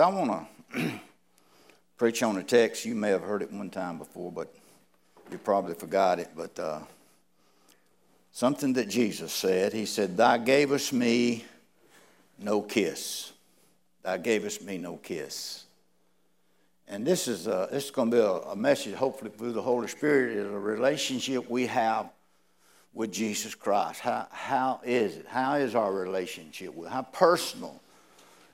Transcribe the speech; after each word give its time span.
I 0.00 0.08
want 0.08 0.48
to 0.74 0.92
preach 1.98 2.22
on 2.22 2.38
a 2.38 2.42
text. 2.42 2.86
You 2.86 2.94
may 2.94 3.10
have 3.10 3.22
heard 3.22 3.42
it 3.42 3.52
one 3.52 3.68
time 3.68 3.98
before, 3.98 4.32
but 4.32 4.54
you 5.30 5.36
probably 5.36 5.74
forgot 5.74 6.18
it. 6.18 6.30
But 6.34 6.58
uh, 6.58 6.80
something 8.32 8.72
that 8.74 8.88
Jesus 8.88 9.32
said 9.32 9.74
He 9.74 9.84
said, 9.84 10.16
Thou 10.16 10.38
gavest 10.38 10.94
me 10.94 11.44
no 12.38 12.62
kiss. 12.62 13.32
Thou 14.02 14.16
gavest 14.16 14.62
me 14.62 14.78
no 14.78 14.96
kiss. 14.96 15.64
And 16.88 17.06
this 17.06 17.28
is, 17.28 17.46
uh, 17.46 17.68
this 17.70 17.84
is 17.84 17.90
going 17.90 18.10
to 18.10 18.16
be 18.16 18.22
a, 18.22 18.52
a 18.52 18.56
message, 18.56 18.94
hopefully, 18.94 19.30
through 19.36 19.52
the 19.52 19.62
Holy 19.62 19.86
Spirit, 19.86 20.36
is 20.36 20.46
a 20.46 20.58
relationship 20.58 21.48
we 21.50 21.66
have 21.66 22.10
with 22.94 23.12
Jesus 23.12 23.54
Christ. 23.54 24.00
How, 24.00 24.26
how 24.30 24.80
is 24.82 25.18
it? 25.18 25.26
How 25.28 25.56
is 25.56 25.74
our 25.74 25.92
relationship 25.92 26.74
with 26.74 26.88
How 26.88 27.02
personal 27.02 27.80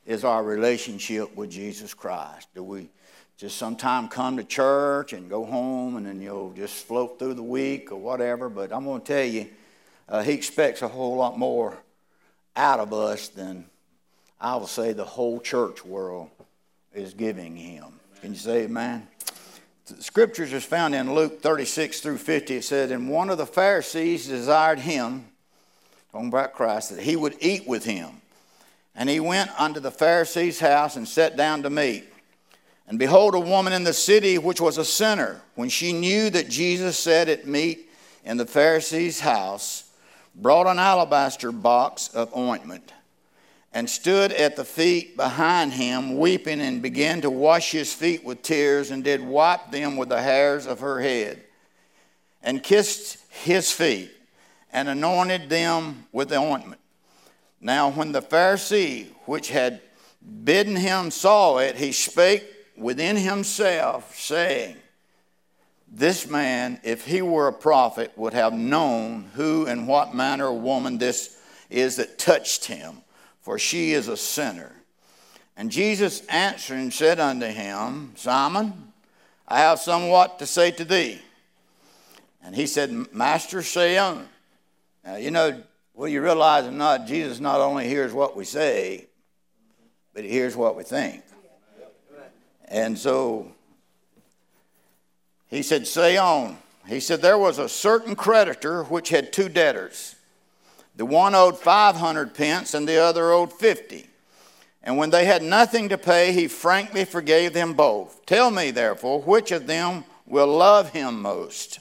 is 0.06 0.24
our 0.24 0.42
relationship 0.42 1.34
with 1.36 1.50
Jesus 1.50 1.92
Christ? 1.92 2.48
Do 2.54 2.62
we 2.62 2.88
just 3.36 3.58
sometime 3.58 4.08
come 4.08 4.36
to 4.36 4.44
church 4.44 5.12
and 5.12 5.28
go 5.28 5.44
home 5.44 5.96
and 5.96 6.06
then 6.06 6.20
you'll 6.22 6.52
just 6.52 6.86
float 6.86 7.18
through 7.18 7.34
the 7.34 7.42
week 7.42 7.92
or 7.92 7.96
whatever? 7.96 8.48
But 8.48 8.72
I'm 8.72 8.84
going 8.84 9.02
to 9.02 9.06
tell 9.06 9.24
you, 9.24 9.48
uh, 10.08 10.22
He 10.22 10.32
expects 10.32 10.82
a 10.82 10.88
whole 10.88 11.16
lot 11.16 11.38
more 11.38 11.76
out 12.54 12.80
of 12.80 12.92
us 12.92 13.28
than 13.28 13.66
I 14.40 14.56
will 14.56 14.66
say 14.66 14.92
the 14.92 15.04
whole 15.04 15.40
church 15.40 15.84
world 15.84 16.30
is 16.94 17.12
giving 17.12 17.56
Him. 17.56 17.86
Can 18.22 18.32
you 18.32 18.38
say 18.38 18.62
amen? 18.62 19.06
The 19.86 20.02
scriptures 20.02 20.52
is 20.52 20.64
found 20.64 20.94
in 20.94 21.14
Luke 21.14 21.42
36 21.42 22.00
through 22.00 22.18
50. 22.18 22.56
It 22.56 22.64
says, 22.64 22.90
And 22.90 23.08
one 23.08 23.30
of 23.30 23.38
the 23.38 23.46
Pharisees 23.46 24.26
desired 24.26 24.80
him, 24.80 25.26
talking 26.10 26.28
about 26.28 26.54
Christ, 26.54 26.90
that 26.90 27.00
he 27.00 27.14
would 27.14 27.36
eat 27.40 27.68
with 27.68 27.84
him. 27.84 28.20
And 28.96 29.08
he 29.08 29.20
went 29.20 29.50
unto 29.60 29.78
the 29.78 29.90
Pharisee's 29.90 30.58
house 30.58 30.96
and 30.96 31.06
sat 31.06 31.36
down 31.36 31.62
to 31.62 31.70
meat. 31.70 32.12
And 32.88 32.98
behold, 32.98 33.34
a 33.34 33.40
woman 33.40 33.72
in 33.72 33.84
the 33.84 33.92
city 33.92 34.38
which 34.38 34.60
was 34.60 34.78
a 34.78 34.84
sinner, 34.84 35.40
when 35.54 35.68
she 35.68 35.92
knew 35.92 36.30
that 36.30 36.48
Jesus 36.48 36.98
sat 36.98 37.28
at 37.28 37.46
meat 37.46 37.90
in 38.24 38.36
the 38.36 38.46
Pharisee's 38.46 39.20
house, 39.20 39.90
brought 40.34 40.66
an 40.66 40.78
alabaster 40.78 41.52
box 41.52 42.08
of 42.08 42.34
ointment 42.36 42.92
and 43.76 43.90
stood 43.90 44.32
at 44.32 44.56
the 44.56 44.64
feet 44.64 45.18
behind 45.18 45.74
him, 45.74 46.16
weeping, 46.16 46.62
and 46.62 46.80
began 46.80 47.20
to 47.20 47.28
wash 47.28 47.72
his 47.72 47.92
feet 47.92 48.24
with 48.24 48.40
tears, 48.40 48.90
and 48.90 49.04
did 49.04 49.20
wipe 49.20 49.70
them 49.70 49.98
with 49.98 50.08
the 50.08 50.22
hairs 50.22 50.66
of 50.66 50.80
her 50.80 50.98
head, 50.98 51.42
and 52.42 52.62
kissed 52.62 53.18
his 53.28 53.70
feet, 53.70 54.10
and 54.72 54.88
anointed 54.88 55.50
them 55.50 56.06
with 56.10 56.30
the 56.30 56.38
ointment. 56.38 56.80
Now, 57.60 57.90
when 57.90 58.12
the 58.12 58.22
Pharisee 58.22 59.06
which 59.24 59.50
had 59.50 59.80
bidden 60.44 60.76
him 60.76 61.10
saw 61.10 61.58
it, 61.58 61.76
he 61.76 61.92
spake 61.92 62.44
within 62.76 63.16
himself, 63.16 64.16
saying, 64.16 64.76
This 65.88 66.28
man, 66.28 66.80
if 66.82 67.06
he 67.06 67.22
were 67.22 67.48
a 67.48 67.52
prophet, 67.52 68.12
would 68.16 68.34
have 68.34 68.52
known 68.52 69.30
who 69.34 69.66
and 69.66 69.88
what 69.88 70.14
manner 70.14 70.48
of 70.48 70.62
woman 70.62 70.98
this 70.98 71.38
is 71.70 71.96
that 71.96 72.18
touched 72.18 72.66
him 72.66 73.02
for 73.46 73.60
she 73.60 73.92
is 73.92 74.08
a 74.08 74.16
sinner. 74.16 74.72
And 75.56 75.70
Jesus 75.70 76.26
answering 76.26 76.90
said 76.90 77.20
unto 77.20 77.46
him, 77.46 78.10
Simon, 78.16 78.92
I 79.46 79.60
have 79.60 79.78
somewhat 79.78 80.40
to 80.40 80.46
say 80.46 80.72
to 80.72 80.84
thee. 80.84 81.20
And 82.42 82.56
he 82.56 82.66
said, 82.66 82.90
Master, 83.14 83.62
say 83.62 83.98
on. 83.98 84.28
Now, 85.04 85.14
you 85.14 85.30
know, 85.30 85.62
well, 85.96 86.08
you 86.08 86.20
realize 86.22 86.66
or 86.66 86.72
not, 86.72 87.06
Jesus 87.06 87.40
not 87.40 87.60
only 87.60 87.88
hears 87.88 88.12
what 88.12 88.36
we 88.36 88.44
say, 88.44 89.06
but 90.12 90.24
he 90.24 90.30
hears 90.30 90.54
what 90.54 90.76
we 90.76 90.82
think. 90.82 91.22
And 92.66 92.98
so 92.98 93.50
he 95.48 95.62
said, 95.62 95.86
Say 95.86 96.18
on. 96.18 96.58
He 96.86 97.00
said, 97.00 97.22
There 97.22 97.38
was 97.38 97.58
a 97.58 97.68
certain 97.68 98.14
creditor 98.14 98.84
which 98.84 99.08
had 99.08 99.32
two 99.32 99.48
debtors. 99.48 100.16
The 100.96 101.06
one 101.06 101.34
owed 101.34 101.58
500 101.58 102.34
pence 102.34 102.74
and 102.74 102.86
the 102.86 103.02
other 103.02 103.32
owed 103.32 103.52
50. 103.52 104.06
And 104.82 104.98
when 104.98 105.10
they 105.10 105.24
had 105.24 105.42
nothing 105.42 105.88
to 105.88 105.98
pay, 105.98 106.32
he 106.32 106.46
frankly 106.46 107.06
forgave 107.06 107.54
them 107.54 107.72
both. 107.72 108.24
Tell 108.26 108.50
me, 108.50 108.70
therefore, 108.70 109.22
which 109.22 109.50
of 109.50 109.66
them 109.66 110.04
will 110.26 110.46
love 110.46 110.90
him 110.90 111.22
most? 111.22 111.80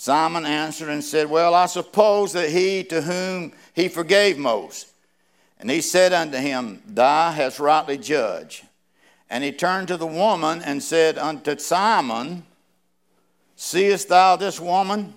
Simon 0.00 0.46
answered 0.46 0.88
and 0.88 1.04
said, 1.04 1.28
Well, 1.28 1.52
I 1.52 1.66
suppose 1.66 2.32
that 2.32 2.48
he 2.48 2.82
to 2.84 3.02
whom 3.02 3.52
he 3.74 3.86
forgave 3.86 4.38
most. 4.38 4.88
And 5.58 5.70
he 5.70 5.82
said 5.82 6.14
unto 6.14 6.38
him, 6.38 6.82
Thou 6.86 7.32
hast 7.32 7.60
rightly 7.60 7.98
judged. 7.98 8.64
And 9.28 9.44
he 9.44 9.52
turned 9.52 9.88
to 9.88 9.98
the 9.98 10.06
woman 10.06 10.62
and 10.62 10.82
said 10.82 11.18
unto 11.18 11.58
Simon, 11.58 12.46
Seest 13.56 14.08
thou 14.08 14.36
this 14.36 14.58
woman? 14.58 15.12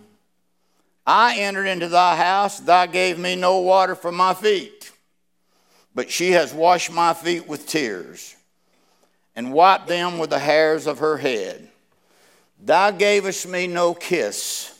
I 1.07 1.38
entered 1.38 1.67
into 1.67 1.88
thy 1.88 2.17
house, 2.17 2.59
thou 2.59 2.85
gave 2.85 3.17
me 3.17 3.38
no 3.38 3.59
water 3.59 3.95
for 3.95 4.11
my 4.11 4.33
feet, 4.33 4.91
but 5.95 6.11
she 6.11 6.31
has 6.31 6.53
washed 6.53 6.91
my 6.91 7.13
feet 7.13 7.47
with 7.47 7.67
tears 7.67 8.35
and 9.33 9.53
wiped 9.53 9.88
them 9.88 10.17
with 10.17 10.29
the 10.29 10.39
hairs 10.39 10.88
of 10.88 11.00
her 11.00 11.15
head. 11.15 11.69
Thou 12.61 12.91
gavest 12.91 13.47
me 13.47 13.67
no 13.67 13.94
kiss, 13.94 14.72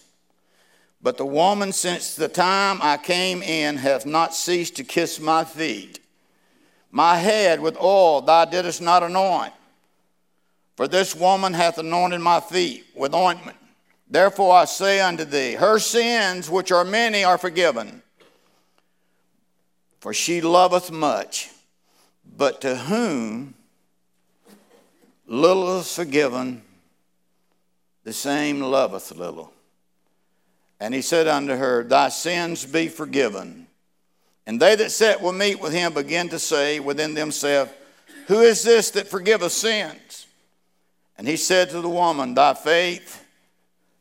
but 1.03 1.18
the 1.18 1.25
woman 1.25 1.74
since 1.74 2.16
the 2.16 2.30
time 2.30 2.80
I 2.81 2.96
came 2.96 3.44
in 3.44 3.75
hath 3.75 4.06
not 4.06 4.34
ceased 4.34 4.78
to 4.78 4.86
kiss 4.86 5.19
my 5.19 5.44
feet. 5.44 6.00
My 6.91 7.18
head 7.18 7.59
with 7.59 7.78
oil 7.78 8.22
thou 8.22 8.46
didst 8.46 8.81
not 8.81 9.03
anoint, 9.03 9.53
for 10.78 10.88
this 10.88 11.14
woman 11.14 11.53
hath 11.53 11.78
anointed 11.78 12.22
my 12.22 12.40
feet 12.40 12.86
with 12.96 13.14
ointment. 13.14 13.58
Therefore 14.09 14.56
I 14.56 14.66
say 14.66 15.02
unto 15.02 15.25
thee, 15.25 15.53
her 15.53 15.78
sins, 15.78 16.50
which 16.50 16.72
are 16.72 16.86
many, 16.86 17.24
are 17.24 17.38
forgiven. 17.38 18.02
For 20.00 20.14
she 20.14 20.40
loveth 20.41 20.91
much. 20.91 21.50
But 22.38 22.62
to 22.62 22.75
whom 22.75 23.56
little 25.28 25.80
is 25.80 25.94
forgiven, 25.96 26.62
the 28.03 28.14
same 28.14 28.62
loveth 28.62 29.12
little. 29.16 29.53
And 30.84 30.94
he 30.94 31.02
said 31.02 31.30
unto 31.30 31.56
her, 31.56 31.86
Thy 31.86 32.10
sins 32.10 32.66
be 32.66 32.90
forgiven. 32.90 33.68
And 34.46 34.62
they 34.62 34.76
that 34.76 34.92
sat 34.92 35.22
will 35.22 35.32
meet 35.32 35.62
with 35.62 35.72
him 35.72 35.94
began 35.94 36.28
to 36.28 36.40
say 36.40 36.82
within 36.82 37.14
themselves, 37.14 37.72
Who 38.28 38.42
is 38.42 38.64
this 38.64 38.92
that 38.92 39.08
forgiveth 39.08 39.54
sins? 39.54 40.28
And 41.18 41.26
he 41.26 41.38
said 41.38 41.70
to 41.70 41.80
the 41.80 41.88
woman, 41.88 42.34
Thy 42.34 42.54
faith 42.54 43.24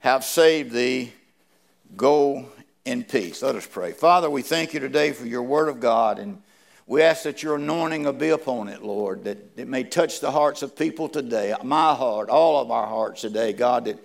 have 0.01 0.25
saved 0.25 0.73
thee. 0.73 1.13
Go 1.97 2.49
in 2.85 3.05
peace. 3.05 3.43
Let 3.43 3.55
us 3.55 3.65
pray. 3.65 3.93
Father, 3.93 4.29
we 4.29 4.43
thank 4.43 4.75
you 4.75 4.81
today 4.81 5.13
for 5.13 5.25
your 5.25 5.45
word 5.45 5.69
of 5.69 5.79
God, 5.79 6.19
and 6.19 6.43
we 6.89 7.01
ask 7.01 7.23
that 7.23 7.45
your 7.45 7.55
anointing 7.55 8.03
will 8.03 8.13
be 8.13 8.31
upon 8.31 8.67
it, 8.67 8.83
Lord, 8.83 9.23
that 9.23 9.39
it 9.57 9.69
may 9.69 9.85
touch 9.85 10.19
the 10.19 10.33
hearts 10.33 10.63
of 10.63 10.75
people 10.75 11.09
today, 11.09 11.55
my 11.63 11.95
heart, 11.95 12.29
all 12.29 12.61
of 12.61 12.73
our 12.73 12.89
hearts 12.89 13.21
today, 13.21 13.53
God, 13.53 13.85
that 13.85 14.01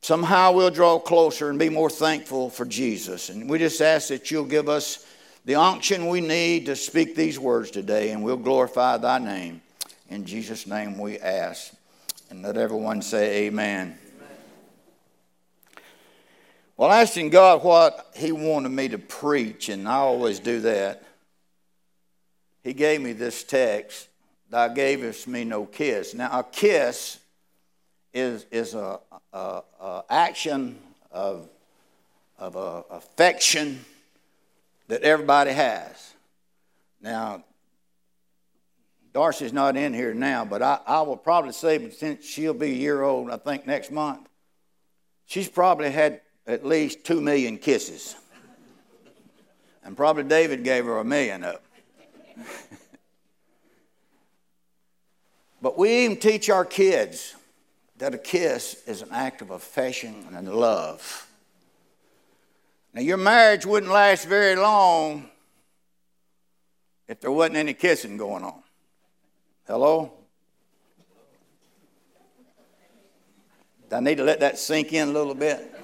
somehow 0.00 0.52
we'll 0.52 0.70
draw 0.70 0.98
closer 0.98 1.50
and 1.50 1.58
be 1.58 1.68
more 1.68 1.90
thankful 1.90 2.50
for 2.50 2.64
Jesus. 2.64 3.28
And 3.28 3.48
we 3.48 3.58
just 3.58 3.80
ask 3.80 4.08
that 4.08 4.30
you'll 4.30 4.44
give 4.44 4.68
us 4.68 5.06
the 5.44 5.54
unction 5.54 6.08
we 6.08 6.20
need 6.20 6.66
to 6.66 6.76
speak 6.76 7.14
these 7.14 7.38
words 7.38 7.70
today, 7.70 8.10
and 8.10 8.22
we'll 8.22 8.36
glorify 8.36 8.96
thy 8.96 9.18
name. 9.18 9.62
In 10.08 10.24
Jesus' 10.24 10.66
name 10.66 10.98
we 10.98 11.18
ask. 11.18 11.72
And 12.28 12.42
let 12.42 12.56
everyone 12.56 13.02
say, 13.02 13.46
Amen. 13.46 13.98
Well, 16.76 16.90
asking 16.90 17.30
God 17.30 17.62
what 17.62 18.10
He 18.16 18.32
wanted 18.32 18.70
me 18.70 18.88
to 18.88 18.98
preach, 18.98 19.68
and 19.68 19.86
I 19.86 19.96
always 19.96 20.38
do 20.38 20.60
that. 20.60 21.02
He 22.62 22.72
gave 22.72 23.00
me 23.00 23.12
this 23.12 23.44
text, 23.44 24.08
Thou 24.50 24.68
gavest 24.68 25.28
me 25.28 25.44
no 25.44 25.64
kiss. 25.64 26.14
Now, 26.14 26.40
a 26.40 26.42
kiss 26.42 27.19
is, 28.12 28.46
is 28.50 28.74
a, 28.74 29.00
a, 29.32 29.62
a 29.80 30.04
action 30.10 30.78
of, 31.10 31.48
of 32.38 32.56
a 32.56 32.84
affection 32.90 33.84
that 34.88 35.02
everybody 35.02 35.52
has. 35.52 36.14
Now, 37.00 37.44
Darcy's 39.12 39.52
not 39.52 39.76
in 39.76 39.92
here 39.92 40.14
now, 40.14 40.44
but 40.44 40.62
I, 40.62 40.78
I 40.86 41.02
will 41.02 41.16
probably 41.16 41.52
say, 41.52 41.90
since 41.90 42.24
she'll 42.24 42.54
be 42.54 42.66
a 42.66 42.74
year 42.74 43.02
old, 43.02 43.30
I 43.30 43.36
think 43.36 43.66
next 43.66 43.90
month, 43.90 44.28
she's 45.26 45.48
probably 45.48 45.90
had 45.90 46.20
at 46.46 46.64
least 46.64 47.04
two 47.04 47.20
million 47.20 47.58
kisses. 47.58 48.16
And 49.84 49.96
probably 49.96 50.24
David 50.24 50.62
gave 50.62 50.84
her 50.84 50.98
a 50.98 51.04
million 51.04 51.42
of 51.44 51.58
but 55.62 55.76
we 55.76 56.04
even 56.04 56.16
teach 56.16 56.48
our 56.48 56.64
kids 56.64 57.34
that 58.00 58.14
a 58.14 58.18
kiss 58.18 58.82
is 58.86 59.02
an 59.02 59.10
act 59.12 59.42
of 59.42 59.50
affection 59.50 60.24
and 60.34 60.48
love. 60.48 61.28
Now, 62.94 63.02
your 63.02 63.18
marriage 63.18 63.66
wouldn't 63.66 63.92
last 63.92 64.26
very 64.26 64.56
long 64.56 65.28
if 67.06 67.20
there 67.20 67.30
wasn't 67.30 67.58
any 67.58 67.74
kissing 67.74 68.16
going 68.16 68.42
on. 68.42 68.62
Hello? 69.66 70.12
I 73.92 74.00
need 74.00 74.16
to 74.16 74.24
let 74.24 74.40
that 74.40 74.58
sink 74.58 74.94
in 74.94 75.08
a 75.08 75.12
little 75.12 75.34
bit. 75.34 75.74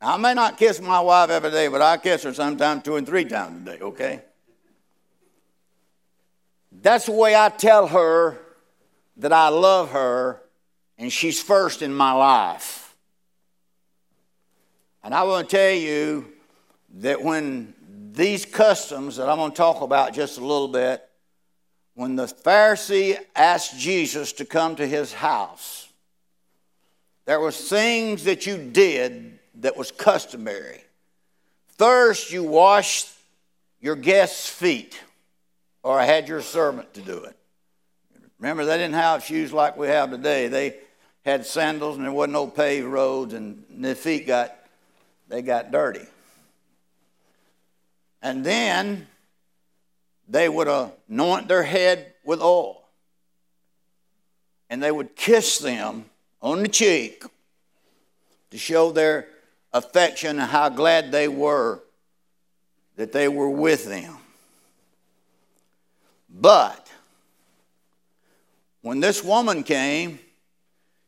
I 0.00 0.16
may 0.16 0.32
not 0.32 0.56
kiss 0.56 0.80
my 0.80 1.00
wife 1.00 1.28
every 1.28 1.50
day, 1.50 1.68
but 1.68 1.82
I 1.82 1.98
kiss 1.98 2.22
her 2.22 2.32
sometimes 2.32 2.84
two 2.84 2.96
and 2.96 3.06
three 3.06 3.26
times 3.26 3.68
a 3.68 3.76
day, 3.76 3.82
okay? 3.82 4.22
That's 6.82 7.06
the 7.06 7.12
way 7.12 7.36
I 7.36 7.50
tell 7.50 7.88
her 7.88 8.38
that 9.18 9.32
I 9.32 9.48
love 9.48 9.90
her 9.90 10.40
and 10.98 11.12
she's 11.12 11.42
first 11.42 11.82
in 11.82 11.92
my 11.92 12.12
life. 12.12 12.94
And 15.02 15.14
I 15.14 15.22
want 15.22 15.48
to 15.48 15.56
tell 15.56 15.74
you 15.74 16.26
that 16.96 17.22
when 17.22 17.74
these 18.12 18.44
customs 18.44 19.16
that 19.16 19.28
I'm 19.28 19.38
going 19.38 19.50
to 19.50 19.56
talk 19.56 19.80
about 19.82 20.12
just 20.12 20.38
a 20.38 20.42
little 20.42 20.68
bit, 20.68 21.06
when 21.94 22.16
the 22.16 22.26
Pharisee 22.26 23.18
asked 23.34 23.78
Jesus 23.78 24.32
to 24.34 24.44
come 24.44 24.76
to 24.76 24.86
his 24.86 25.12
house, 25.12 25.88
there 27.24 27.40
was 27.40 27.68
things 27.68 28.24
that 28.24 28.46
you 28.46 28.56
did 28.58 29.38
that 29.56 29.76
was 29.76 29.90
customary. 29.90 30.82
First, 31.78 32.30
you 32.30 32.44
washed 32.44 33.08
your 33.80 33.96
guests' 33.96 34.48
feet, 34.48 35.00
or 35.82 35.98
I 35.98 36.04
had 36.04 36.28
your 36.28 36.42
servant 36.42 36.94
to 36.94 37.00
do 37.00 37.24
it. 37.24 37.36
Remember, 38.38 38.64
they 38.64 38.76
didn't 38.76 38.94
have 38.94 39.24
shoes 39.24 39.52
like 39.52 39.76
we 39.76 39.88
have 39.88 40.10
today. 40.10 40.48
They 40.48 40.76
had 41.24 41.44
sandals, 41.44 41.96
and 41.96 42.04
there 42.04 42.12
wasn't 42.12 42.32
no 42.32 42.46
paved 42.46 42.86
roads, 42.86 43.34
and 43.34 43.64
their 43.70 43.94
feet 43.94 44.26
got 44.26 44.56
they 45.28 45.42
got 45.42 45.70
dirty. 45.70 46.06
And 48.20 48.44
then 48.44 49.06
they 50.28 50.48
would 50.48 50.68
anoint 51.08 51.48
their 51.48 51.62
head 51.62 52.14
with 52.24 52.40
oil. 52.42 52.82
And 54.68 54.82
they 54.82 54.90
would 54.90 55.16
kiss 55.16 55.58
them 55.58 56.06
on 56.42 56.62
the 56.62 56.68
cheek 56.68 57.24
to 58.50 58.58
show 58.58 58.90
their 58.90 59.28
affection 59.72 60.38
and 60.38 60.50
how 60.50 60.68
glad 60.68 61.12
they 61.12 61.28
were 61.28 61.80
that 62.96 63.12
they 63.12 63.28
were 63.28 63.48
with 63.48 63.86
them. 63.86 64.16
But 66.30 66.88
when 68.82 69.00
this 69.00 69.22
woman 69.22 69.62
came, 69.62 70.18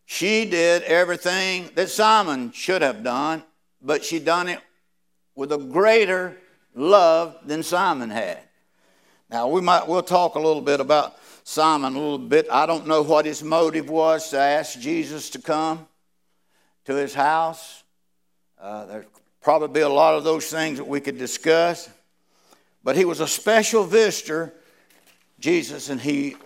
she 0.05 0.45
did 0.45 0.83
everything 0.83 1.71
that 1.75 1.89
Simon 1.89 2.53
should 2.53 2.83
have 2.83 3.03
done, 3.03 3.43
but 3.81 4.05
she 4.05 4.19
done 4.19 4.49
it 4.49 4.61
with 5.35 5.53
a 5.53 5.59
greater 5.59 6.37
love 6.75 7.37
than 7.45 7.63
Simon 7.63 8.11
had. 8.11 8.39
Now 9.31 9.49
we 9.49 9.61
might 9.61 9.89
we'll 9.89 10.03
talk 10.03 10.35
a 10.35 10.41
little 10.41 10.61
bit 10.61 10.81
about 10.81 11.17
Simon 11.45 11.95
a 11.95 11.99
little 11.99 12.19
bit. 12.19 12.47
I 12.51 12.67
don't 12.67 12.87
know 12.87 13.03
what 13.03 13.25
his 13.25 13.43
motive 13.43 13.89
was 13.89 14.31
to 14.31 14.39
ask 14.39 14.79
Jesus 14.79 15.31
to 15.31 15.41
come 15.41 15.87
to 16.85 16.95
his 16.95 17.15
house. 17.15 17.83
Uh, 18.61 18.85
there's 18.87 19.07
probably 19.41 19.81
a 19.81 19.89
lot 19.89 20.15
of 20.15 20.25
those 20.25 20.47
things 20.47 20.79
that 20.79 20.87
we 20.87 21.01
could 21.01 21.19
discuss. 21.19 21.91
But 22.85 22.97
he 22.97 23.05
was 23.05 23.21
a 23.21 23.27
special 23.27 23.85
visitor, 23.85 24.53
Jesus, 25.43 25.89
and 25.89 26.01
he 26.01 26.37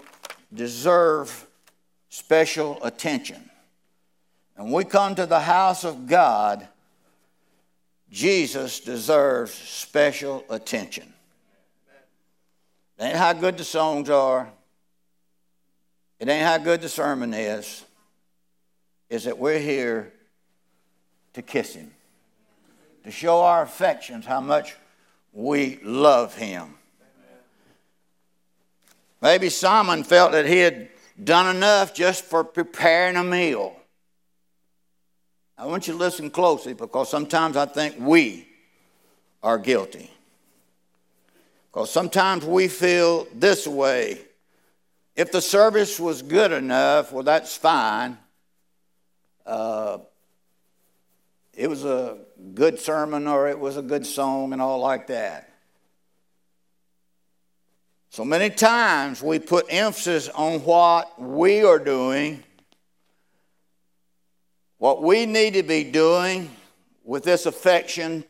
deserve 0.55 1.47
special 2.09 2.83
attention. 2.83 3.51
And 4.57 4.73
we 4.73 4.85
come 4.85 5.15
to 5.17 5.27
the 5.27 5.41
house 5.41 5.85
of 5.85 6.07
God, 6.07 6.67
Jesus 8.11 8.81
deserves 8.81 9.53
special 9.53 10.47
attention. 10.49 11.13
It 12.99 13.05
ain't 13.05 13.17
how 13.17 13.35
good 13.35 13.59
the 13.59 13.65
songs 13.65 14.09
are. 14.09 14.49
It 16.19 16.31
ain't 16.31 16.47
how 16.47 16.57
good 16.57 16.81
the 16.81 16.89
sermon 16.89 17.35
is. 17.35 17.85
Is 19.11 19.25
that 19.25 19.37
we're 19.37 19.59
here 19.59 20.11
to 21.35 21.43
kiss 21.43 21.75
him, 21.75 21.91
to 23.05 23.11
show 23.11 23.43
our 23.43 23.63
affections 23.63 24.25
how 24.25 24.41
much 24.41 24.75
we 25.35 25.79
love 25.83 26.35
him. 26.35 26.77
Maybe 29.27 29.51
Simon 29.51 30.05
felt 30.05 30.31
that 30.31 30.47
he 30.47 30.59
had 30.59 30.89
done 31.25 31.57
enough 31.57 31.93
just 31.93 32.25
for 32.27 32.45
preparing 32.45 33.17
a 33.17 33.25
meal. 33.25 33.75
I 35.59 35.67
want 35.67 35.89
you 35.89 35.95
to 35.95 35.99
listen 35.99 36.31
closely 36.31 36.75
because 36.75 37.11
sometimes 37.11 37.57
I 37.57 37.67
think 37.67 37.97
we 37.99 38.47
are 39.43 39.59
guilty. 39.59 40.13
Because 41.73 41.91
sometimes 41.91 42.45
we 42.45 42.69
feel 42.69 43.27
this 43.35 43.67
way. 43.67 44.21
If 45.17 45.33
the 45.33 45.43
service 45.43 45.99
was 45.99 46.23
good 46.23 46.53
enough, 46.53 47.11
well, 47.11 47.25
that's 47.25 47.57
fine. 47.57 48.19
Uh, 49.45 49.99
it 51.53 51.69
was 51.69 51.85
a 51.85 52.19
good 52.55 52.79
sermon 52.79 53.27
or 53.27 53.49
it 53.49 53.59
was 53.59 53.77
a 53.77 53.83
good 53.83 54.07
song 54.07 54.53
and 54.53 54.63
all 54.63 54.79
like 54.79 55.09
that. 55.09 55.56
So 58.17 58.25
many 58.25 58.49
times 58.49 59.23
we 59.23 59.39
put 59.39 59.67
emphasis 59.69 60.31
on 60.31 60.61
what 60.61 61.21
we 61.21 61.63
are 61.65 61.79
doing, 61.79 62.43
what 64.79 65.03
we 65.03 65.27
need 65.27 65.53
to 65.53 65.63
be 65.63 65.85
doing 65.85 66.51
with 67.05 67.25
this 67.25 67.45
affection, 67.45 68.25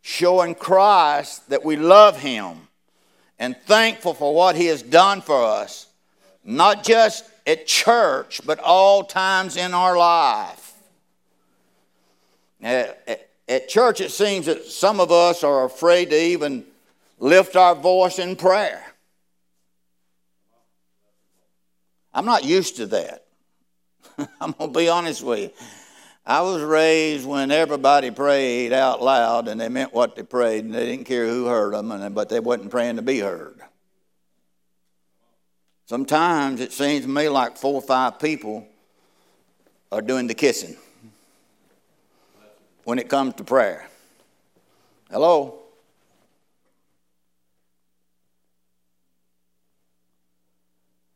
showing 0.00 0.54
Christ 0.54 1.48
that 1.48 1.64
we 1.64 1.74
love 1.74 2.20
Him 2.20 2.68
and 3.36 3.56
thankful 3.66 4.14
for 4.14 4.32
what 4.32 4.54
He 4.54 4.66
has 4.66 4.80
done 4.80 5.20
for 5.20 5.42
us, 5.42 5.88
not 6.44 6.84
just 6.84 7.28
at 7.44 7.66
church, 7.66 8.42
but 8.46 8.60
all 8.60 9.02
times 9.02 9.56
in 9.56 9.74
our 9.74 9.98
life. 9.98 10.72
At, 12.62 13.28
at 13.48 13.68
church, 13.68 14.00
it 14.00 14.12
seems 14.12 14.46
that 14.46 14.66
some 14.66 15.00
of 15.00 15.10
us 15.10 15.42
are 15.42 15.64
afraid 15.64 16.10
to 16.10 16.16
even 16.16 16.64
lift 17.18 17.56
our 17.56 17.74
voice 17.74 18.20
in 18.20 18.36
prayer. 18.36 18.91
I'm 22.14 22.26
not 22.26 22.44
used 22.44 22.76
to 22.76 22.86
that. 22.86 23.24
I'm 24.40 24.52
going 24.52 24.72
to 24.72 24.78
be 24.78 24.88
honest 24.88 25.22
with 25.22 25.40
you. 25.40 25.50
I 26.24 26.42
was 26.42 26.62
raised 26.62 27.26
when 27.26 27.50
everybody 27.50 28.10
prayed 28.10 28.72
out 28.72 29.02
loud 29.02 29.48
and 29.48 29.60
they 29.60 29.68
meant 29.68 29.92
what 29.92 30.14
they 30.14 30.22
prayed 30.22 30.64
and 30.64 30.72
they 30.72 30.86
didn't 30.86 31.06
care 31.06 31.26
who 31.26 31.46
heard 31.46 31.74
them, 31.74 31.90
and, 31.90 32.14
but 32.14 32.28
they 32.28 32.38
wasn't 32.38 32.70
praying 32.70 32.96
to 32.96 33.02
be 33.02 33.18
heard. 33.18 33.60
Sometimes 35.86 36.60
it 36.60 36.72
seems 36.72 37.04
to 37.04 37.10
me 37.10 37.28
like 37.28 37.56
four 37.56 37.74
or 37.74 37.82
five 37.82 38.20
people 38.20 38.66
are 39.90 40.00
doing 40.00 40.26
the 40.26 40.34
kissing 40.34 40.76
when 42.84 42.98
it 42.98 43.08
comes 43.08 43.34
to 43.34 43.44
prayer. 43.44 43.88
Hello? 45.10 45.61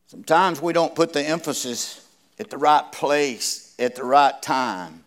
Sometimes 0.06 0.62
we 0.62 0.72
don't 0.72 0.94
put 0.94 1.12
the 1.12 1.22
emphasis 1.22 2.08
at 2.38 2.50
the 2.50 2.58
right 2.58 2.90
place 2.92 3.66
at 3.78 3.94
the 3.94 4.04
right 4.04 4.40
time. 4.42 5.04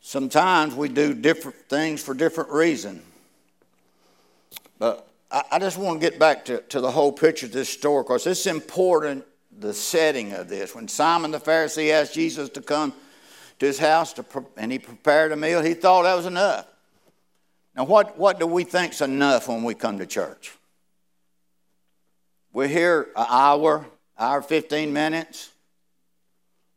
Sometimes 0.00 0.74
we 0.74 0.88
do 0.88 1.14
different 1.14 1.56
things 1.68 2.02
for 2.02 2.14
different 2.14 2.50
reasons. 2.50 3.02
But 4.78 5.06
I, 5.30 5.42
I 5.52 5.58
just 5.58 5.76
want 5.76 6.00
to 6.00 6.10
get 6.10 6.18
back 6.18 6.44
to, 6.46 6.62
to 6.62 6.80
the 6.80 6.90
whole 6.90 7.12
picture 7.12 7.46
of 7.46 7.52
this 7.52 7.68
story 7.68 8.02
because 8.02 8.26
it's 8.26 8.46
important, 8.46 9.24
the 9.58 9.74
setting 9.74 10.32
of 10.32 10.48
this. 10.48 10.74
When 10.74 10.88
Simon 10.88 11.30
the 11.30 11.38
Pharisee 11.38 11.90
asked 11.90 12.14
Jesus 12.14 12.48
to 12.50 12.62
come 12.62 12.94
to 13.58 13.66
his 13.66 13.78
house 13.78 14.14
to, 14.14 14.24
and 14.56 14.72
he 14.72 14.78
prepared 14.78 15.32
a 15.32 15.36
meal, 15.36 15.60
he 15.60 15.74
thought 15.74 16.04
that 16.04 16.14
was 16.14 16.26
enough. 16.26 16.66
Now, 17.76 17.84
what, 17.84 18.18
what 18.18 18.40
do 18.40 18.46
we 18.46 18.64
think's 18.64 19.00
enough 19.00 19.48
when 19.48 19.62
we 19.62 19.74
come 19.74 19.98
to 19.98 20.06
church? 20.06 20.52
We're 22.52 22.66
here 22.66 23.08
an 23.14 23.26
hour, 23.28 23.86
hour 24.18 24.42
15 24.42 24.92
minutes. 24.92 25.50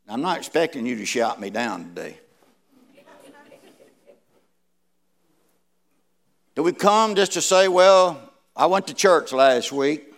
I'm 0.08 0.22
not 0.22 0.38
expecting 0.38 0.86
you 0.86 0.96
to 0.96 1.06
shout 1.06 1.40
me 1.40 1.50
down 1.50 1.84
today. 1.88 2.18
Do 6.54 6.62
we 6.62 6.72
come 6.72 7.16
just 7.16 7.32
to 7.32 7.40
say, 7.40 7.66
well, 7.66 8.30
I 8.54 8.66
went 8.66 8.86
to 8.86 8.94
church 8.94 9.32
last 9.32 9.72
week. 9.72 10.14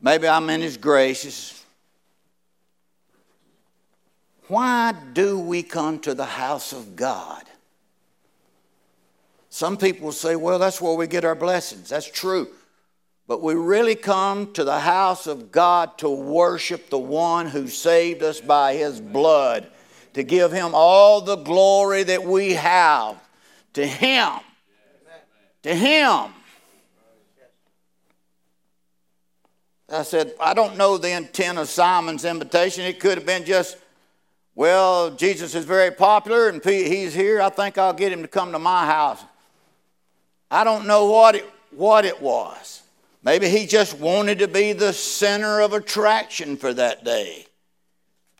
Maybe 0.00 0.28
I'm 0.28 0.48
in 0.50 0.60
His 0.60 0.76
graces. 0.76 1.64
Why 4.46 4.94
do 5.12 5.40
we 5.40 5.64
come 5.64 5.98
to 6.00 6.14
the 6.14 6.24
house 6.24 6.72
of 6.72 6.94
God? 6.94 7.42
Some 9.50 9.76
people 9.76 10.12
say, 10.12 10.36
well, 10.36 10.60
that's 10.60 10.80
where 10.80 10.94
we 10.94 11.08
get 11.08 11.24
our 11.24 11.34
blessings. 11.34 11.88
That's 11.88 12.08
true. 12.08 12.48
But 13.28 13.42
we 13.42 13.54
really 13.54 13.96
come 13.96 14.52
to 14.52 14.62
the 14.62 14.78
house 14.78 15.26
of 15.26 15.50
God 15.50 15.98
to 15.98 16.08
worship 16.08 16.90
the 16.90 16.98
one 16.98 17.48
who 17.48 17.66
saved 17.66 18.22
us 18.22 18.40
by 18.40 18.74
his 18.74 19.00
blood, 19.00 19.66
to 20.14 20.22
give 20.22 20.52
him 20.52 20.70
all 20.74 21.20
the 21.20 21.36
glory 21.36 22.04
that 22.04 22.22
we 22.22 22.52
have. 22.54 23.20
To 23.72 23.84
him. 23.84 24.30
To 25.64 25.74
him. 25.74 26.32
I 29.88 30.02
said, 30.02 30.34
I 30.40 30.54
don't 30.54 30.76
know 30.76 30.98
the 30.98 31.12
intent 31.12 31.58
of 31.58 31.68
Simon's 31.68 32.24
invitation. 32.24 32.84
It 32.84 32.98
could 32.98 33.18
have 33.18 33.26
been 33.26 33.44
just, 33.44 33.76
well, 34.54 35.10
Jesus 35.10 35.54
is 35.54 35.64
very 35.64 35.90
popular 35.90 36.48
and 36.48 36.64
he's 36.64 37.14
here. 37.14 37.40
I 37.40 37.50
think 37.50 37.76
I'll 37.78 37.92
get 37.92 38.12
him 38.12 38.22
to 38.22 38.28
come 38.28 38.52
to 38.52 38.58
my 38.58 38.86
house. 38.86 39.22
I 40.50 40.64
don't 40.64 40.86
know 40.86 41.06
what 41.06 41.36
it, 41.36 41.50
what 41.70 42.04
it 42.04 42.20
was. 42.20 42.82
Maybe 43.26 43.48
he 43.48 43.66
just 43.66 43.98
wanted 43.98 44.38
to 44.38 44.46
be 44.46 44.72
the 44.72 44.92
center 44.92 45.60
of 45.60 45.72
attraction 45.72 46.56
for 46.56 46.72
that 46.72 47.02
day. 47.02 47.44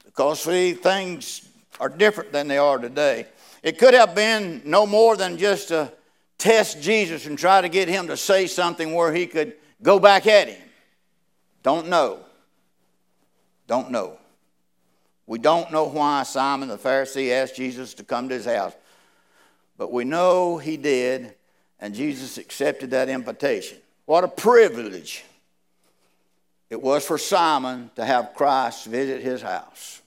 Because, 0.05 0.43
see, 0.43 0.75
things 0.75 1.49
are 1.81 1.89
different 1.89 2.31
than 2.31 2.47
they 2.47 2.57
are 2.57 2.79
today. 2.79 3.27
It 3.65 3.79
could 3.79 3.95
have 3.95 4.15
been 4.15 4.63
no 4.65 4.87
more 4.87 5.17
than 5.17 5.39
just 5.39 5.69
to 5.69 5.93
test 6.39 6.81
Jesus 6.81 7.27
and 7.27 7.37
try 7.37 7.61
to 7.61 7.69
get 7.69 7.89
him 7.89 8.07
to 8.07 8.17
say 8.17 8.47
something 8.47 8.95
where 8.95 9.13
he 9.13 9.27
could 9.27 9.55
go 9.83 9.99
back 9.99 10.29
at 10.29 10.51
him. 10.51 10.63
Don't 11.65 11.89
know. 11.89 12.21
Don't 13.67 13.91
know. 13.91 14.19
We 15.27 15.41
don't 15.41 15.73
know 15.73 15.89
why 15.89 16.23
Simon 16.23 16.69
the 16.69 16.79
Pharisee 16.79 17.33
asked 17.33 17.57
Jesus 17.57 17.93
to 17.95 18.05
come 18.05 18.29
to 18.29 18.37
his 18.37 18.45
house, 18.45 18.77
but 19.77 19.91
we 19.91 20.05
know 20.05 20.59
he 20.59 20.77
did, 20.77 21.35
and 21.81 21.93
Jesus 21.93 22.39
accepted 22.39 22.93
that 22.93 23.09
invitation. 23.09 23.79
What 24.07 24.25
a 24.25 24.29
privilege 24.29 25.25
it 26.71 26.81
was 26.81 27.05
for 27.05 27.19
Simon 27.19 27.91
to 27.97 28.05
have 28.05 28.35
Christ 28.35 28.87
visit 28.87 29.23
his 29.23 29.43
house. 29.43 30.01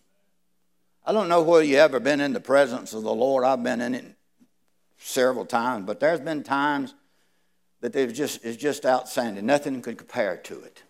I 1.05 1.11
don't 1.11 1.29
know 1.29 1.41
whether 1.41 1.63
you 1.63 1.77
ever 1.77 1.99
been 1.99 2.19
in 2.21 2.33
the 2.33 2.39
presence 2.39 2.93
of 2.93 3.03
the 3.03 3.13
Lord. 3.13 3.43
I've 3.43 3.63
been 3.63 3.81
in 3.81 3.95
it 3.95 4.05
several 4.97 5.45
times, 5.45 5.85
but 5.85 5.99
there's 5.99 6.19
been 6.19 6.43
times 6.43 6.93
that 7.81 7.95
it's 7.95 8.17
just, 8.17 8.43
it's 8.43 8.57
just 8.57 8.85
outstanding. 8.85 9.45
Nothing 9.45 9.81
could 9.81 9.97
compare 9.97 10.37
to 10.37 10.61
it. 10.61 10.83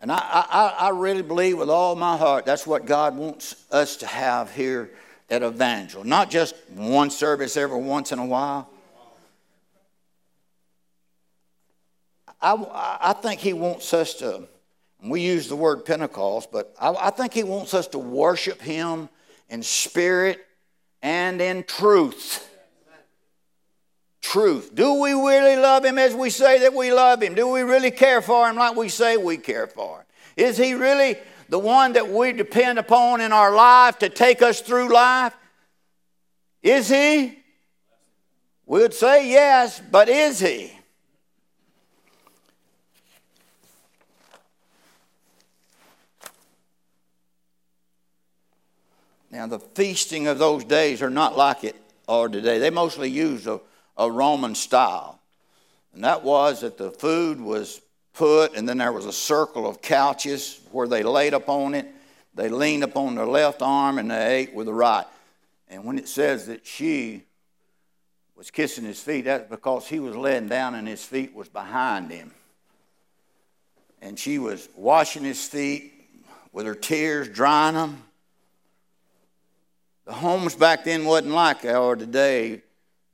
And 0.00 0.12
I, 0.12 0.18
I, 0.18 0.76
I 0.86 0.88
really 0.90 1.22
believe 1.22 1.58
with 1.58 1.70
all 1.70 1.96
my 1.96 2.16
heart 2.16 2.46
that's 2.46 2.66
what 2.66 2.86
God 2.86 3.16
wants 3.16 3.64
us 3.72 3.96
to 3.96 4.06
have 4.06 4.52
here 4.52 4.90
at 5.28 5.42
Evangel. 5.42 6.04
Not 6.04 6.30
just 6.30 6.54
one 6.74 7.10
service 7.10 7.56
every 7.56 7.80
once 7.80 8.12
in 8.12 8.18
a 8.20 8.26
while. 8.26 8.70
I, 12.40 12.98
I 13.00 13.12
think 13.14 13.40
He 13.40 13.52
wants 13.52 13.92
us 13.94 14.14
to, 14.14 14.48
we 15.02 15.20
use 15.20 15.48
the 15.48 15.56
word 15.56 15.84
Pentecost, 15.84 16.50
but 16.52 16.74
I, 16.80 16.94
I 16.94 17.10
think 17.10 17.32
He 17.32 17.44
wants 17.44 17.74
us 17.74 17.86
to 17.88 17.98
worship 17.98 18.60
Him 18.60 19.08
in 19.48 19.62
spirit 19.62 20.44
and 21.02 21.40
in 21.40 21.64
truth 21.64 22.44
truth. 24.20 24.74
Do 24.74 25.00
we 25.00 25.12
really 25.12 25.56
love 25.56 25.84
Him 25.84 25.98
as 25.98 26.14
we 26.14 26.30
say 26.30 26.58
that 26.60 26.74
we 26.74 26.92
love 26.92 27.22
Him? 27.22 27.34
Do 27.34 27.48
we 27.48 27.62
really 27.62 27.90
care 27.90 28.20
for 28.20 28.48
Him 28.48 28.56
like 28.56 28.76
we 28.76 28.88
say 28.88 29.16
we 29.16 29.38
care 29.38 29.66
for 29.66 29.98
Him? 29.98 30.04
Is 30.36 30.56
He 30.56 30.74
really 30.74 31.16
the 31.48 31.58
one 31.58 31.94
that 31.94 32.08
we 32.08 32.32
depend 32.32 32.78
upon 32.78 33.20
in 33.20 33.32
our 33.32 33.54
life 33.54 33.98
to 34.00 34.08
take 34.08 34.42
us 34.42 34.60
through 34.60 34.92
life? 34.92 35.34
Is 36.62 36.88
He? 36.88 37.38
We'd 38.66 38.92
say 38.92 39.30
yes, 39.30 39.80
but 39.90 40.08
is 40.08 40.40
He? 40.40 40.77
Now, 49.30 49.46
the 49.46 49.58
feasting 49.58 50.26
of 50.26 50.38
those 50.38 50.64
days 50.64 51.02
are 51.02 51.10
not 51.10 51.36
like 51.36 51.64
it 51.64 51.76
are 52.08 52.28
today. 52.28 52.58
They 52.58 52.70
mostly 52.70 53.10
use 53.10 53.46
a 53.46 53.60
a 53.98 54.10
Roman 54.10 54.54
style. 54.54 55.18
And 55.92 56.04
that 56.04 56.22
was 56.22 56.60
that 56.60 56.78
the 56.78 56.90
food 56.90 57.40
was 57.40 57.80
put, 58.14 58.54
and 58.56 58.68
then 58.68 58.78
there 58.78 58.92
was 58.92 59.06
a 59.06 59.12
circle 59.12 59.68
of 59.68 59.82
couches 59.82 60.60
where 60.70 60.88
they 60.88 61.02
laid 61.02 61.34
upon 61.34 61.74
it. 61.74 61.86
They 62.34 62.48
leaned 62.48 62.84
upon 62.84 63.16
their 63.16 63.26
left 63.26 63.62
arm 63.62 63.98
and 63.98 64.10
they 64.10 64.36
ate 64.36 64.54
with 64.54 64.66
the 64.66 64.74
right. 64.74 65.06
And 65.68 65.84
when 65.84 65.98
it 65.98 66.08
says 66.08 66.46
that 66.46 66.64
she 66.64 67.24
was 68.36 68.50
kissing 68.50 68.84
his 68.84 69.00
feet, 69.00 69.24
that's 69.24 69.50
because 69.50 69.88
he 69.88 69.98
was 69.98 70.14
laying 70.14 70.48
down 70.48 70.76
and 70.76 70.86
his 70.86 71.04
feet 71.04 71.34
was 71.34 71.48
behind 71.48 72.12
him. 72.12 72.30
And 74.00 74.16
she 74.16 74.38
was 74.38 74.68
washing 74.76 75.24
his 75.24 75.44
feet 75.44 75.92
with 76.52 76.66
her 76.66 76.76
tears, 76.76 77.28
drying 77.28 77.74
them. 77.74 78.04
The 80.08 80.14
homes 80.14 80.54
back 80.54 80.84
then 80.84 81.04
wasn't 81.04 81.34
like 81.34 81.66
are 81.66 81.94
today 81.94 82.62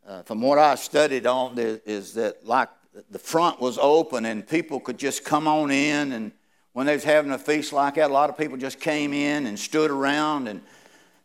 uh, 0.07 0.23
from 0.23 0.41
what 0.41 0.61
I 0.61 0.77
studied 0.77 1.27
on, 1.27 1.59
is 1.59 2.15
that 2.15 2.47
like 2.47 2.69
the 3.11 3.19
front 3.19 3.61
was 3.61 3.79
open 3.79 4.25
and 4.27 4.47
people 4.47 4.79
could 4.79 4.97
just 4.97 5.25
come 5.25 5.49
on 5.49 5.73
in. 5.73 6.13
And 6.13 6.31
when 6.73 6.87
they 6.87 6.95
was 6.95 7.03
having 7.03 7.33
a 7.33 7.39
feast 7.39 7.73
like 7.73 7.97
that, 7.97 8.11
a 8.11 8.13
lot 8.13 8.31
of 8.31 8.39
people 8.39 8.57
just 8.57 8.79
came 8.79 9.13
in 9.13 9.47
and 9.47 9.59
stood 9.59 9.91
around. 9.91 10.47
And, 10.47 10.61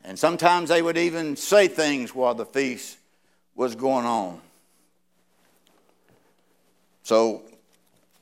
and 0.03 0.17
sometimes 0.17 0.69
they 0.69 0.81
would 0.81 0.97
even 0.97 1.35
say 1.35 1.67
things 1.67 2.15
while 2.15 2.33
the 2.33 2.47
feast 2.47 2.97
was 3.53 3.75
going 3.75 4.07
on. 4.07 4.41
So 7.03 7.43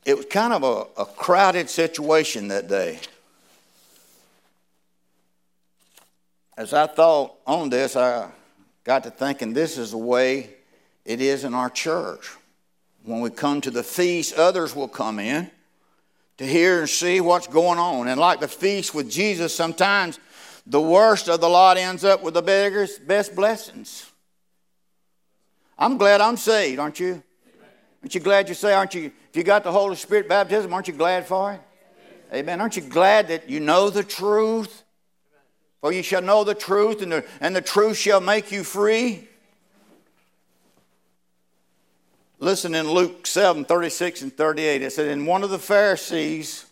it 0.04 0.18
was 0.18 0.26
kind 0.26 0.52
of 0.52 0.64
a, 0.64 1.02
a 1.02 1.06
crowded 1.06 1.70
situation 1.70 2.50
that 2.50 2.68
day. 2.68 3.00
As 6.58 6.74
I 6.74 6.88
thought 6.88 7.36
on 7.46 7.70
this, 7.70 7.96
I 7.96 8.32
got 8.84 9.04
to 9.04 9.12
thinking 9.12 9.54
this 9.54 9.78
is 9.78 9.92
the 9.92 9.98
way 9.98 10.50
it 11.06 11.22
is 11.22 11.44
in 11.44 11.54
our 11.54 11.70
church. 11.70 12.32
When 13.04 13.22
we 13.22 13.30
come 13.30 13.62
to 13.62 13.70
the 13.70 13.84
feast, 13.84 14.36
others 14.36 14.76
will 14.76 14.88
come 14.88 15.20
in 15.20 15.52
to 16.38 16.46
hear 16.46 16.80
and 16.80 16.90
see 16.90 17.22
what's 17.22 17.46
going 17.46 17.78
on. 17.78 18.08
And 18.08 18.20
like 18.20 18.40
the 18.40 18.48
feast 18.48 18.96
with 18.96 19.10
Jesus, 19.10 19.56
sometimes 19.56 20.20
the 20.66 20.82
worst 20.82 21.30
of 21.30 21.42
the 21.42 21.48
lot 21.48 21.78
ends 21.78 22.04
up 22.04 22.24
with 22.24 22.34
the 22.34 22.42
biggest, 22.42 23.08
best 23.08 23.36
blessings. 23.36 24.12
I'm 25.78 25.98
glad 25.98 26.22
I'm 26.22 26.38
saved, 26.38 26.80
aren't 26.80 27.00
you? 27.00 27.22
Aren't 28.02 28.16
you 28.16 28.20
glad 28.20 28.50
you 28.50 28.56
say, 28.56 28.74
aren't 28.74 28.96
you? 28.96 29.12
If 29.30 29.36
you 29.36 29.44
got 29.44 29.64
the 29.64 29.72
Holy 29.72 29.96
Spirit 29.96 30.28
baptism, 30.28 30.74
aren't 30.74 30.88
you 30.88 30.96
glad 30.96 31.28
for 31.28 31.54
it? 31.54 31.62
Amen. 32.34 32.60
Aren't 32.60 32.76
you 32.76 32.82
glad 32.82 33.28
that 33.28 33.48
you 33.48 33.60
know 33.60 33.92
the 33.92 34.04
truth? 34.04 34.84
For 35.88 35.94
you 35.94 36.04
shall 36.04 36.22
know 36.22 36.44
the 36.44 36.54
truth, 36.54 37.02
and 37.02 37.14
the, 37.14 37.26
and 37.40 37.56
the 37.56 37.62
truth 37.62 37.96
shall 37.96 38.20
make 38.20 38.52
you 38.52 38.66
free. 38.66 39.26
Listen 42.40 42.76
in 42.76 42.92
Luke 42.92 43.26
7 43.26 43.64
36 43.64 44.24
and 44.24 44.36
38. 44.36 44.82
It 44.82 44.92
said, 44.92 45.08
And 45.08 45.26
one 45.26 45.46
of 45.46 45.50
the 45.50 45.58
Pharisees 45.58 46.66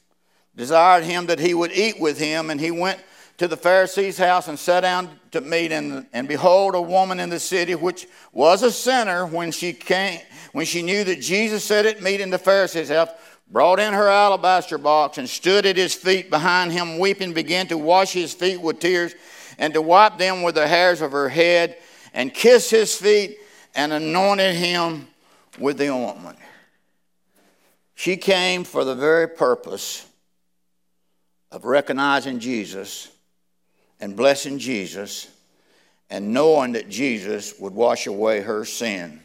desired 0.57 1.05
him 1.05 1.27
that 1.27 1.39
he 1.39 1.53
would 1.53 1.71
eat 1.71 1.97
with 1.97 2.19
him, 2.19 2.49
and 2.49 2.59
he 2.59 2.71
went 2.71 2.99
to 3.37 3.47
the 3.47 3.55
Pharisee's 3.55 4.17
house 4.17 4.49
and 4.49 4.59
sat 4.59 4.81
down 4.81 5.17
to 5.31 5.39
meat. 5.39 5.71
And, 5.71 6.05
and 6.11 6.27
behold, 6.27 6.75
a 6.75 6.81
woman 6.81 7.21
in 7.21 7.29
the 7.29 7.39
city, 7.39 7.73
which 7.73 8.07
was 8.33 8.63
a 8.63 8.71
sinner, 8.71 9.25
when 9.25 9.53
she 9.53 9.71
came, 9.71 10.19
when 10.51 10.65
she 10.65 10.81
knew 10.81 11.05
that 11.05 11.21
Jesus 11.21 11.63
sat 11.63 11.85
at 11.85 12.03
meat 12.03 12.19
in 12.19 12.31
the 12.31 12.37
Pharisee's 12.37 12.89
house, 12.89 13.11
brought 13.49 13.79
in 13.79 13.93
her 13.93 14.07
alabaster 14.07 14.77
box 14.77 15.17
and 15.17 15.29
stood 15.29 15.65
at 15.65 15.77
his 15.77 15.93
feet 15.93 16.29
behind 16.29 16.71
him, 16.71 16.97
weeping, 16.99 17.33
began 17.33 17.67
to 17.67 17.77
wash 17.77 18.13
his 18.13 18.33
feet 18.33 18.61
with 18.61 18.79
tears 18.79 19.13
and 19.57 19.73
to 19.73 19.81
wipe 19.81 20.17
them 20.17 20.41
with 20.41 20.55
the 20.55 20.67
hairs 20.67 21.01
of 21.01 21.11
her 21.11 21.29
head, 21.29 21.77
and 22.13 22.33
kiss 22.33 22.69
his 22.69 22.95
feet 22.95 23.37
and 23.73 23.93
anointed 23.93 24.55
him 24.55 25.07
with 25.59 25.77
the 25.77 25.89
ointment. 25.89 26.37
She 27.93 28.17
came 28.17 28.63
for 28.63 28.83
the 28.83 28.95
very 28.95 29.27
purpose 29.27 30.05
of 31.51 31.63
recognizing 31.63 32.39
Jesus 32.39 33.09
and 33.99 34.15
blessing 34.15 34.59
Jesus 34.59 35.29
and 36.09 36.33
knowing 36.33 36.73
that 36.73 36.89
Jesus 36.89 37.57
would 37.59 37.73
wash 37.73 38.07
away 38.07 38.41
her 38.41 38.65
sin. 38.65 39.24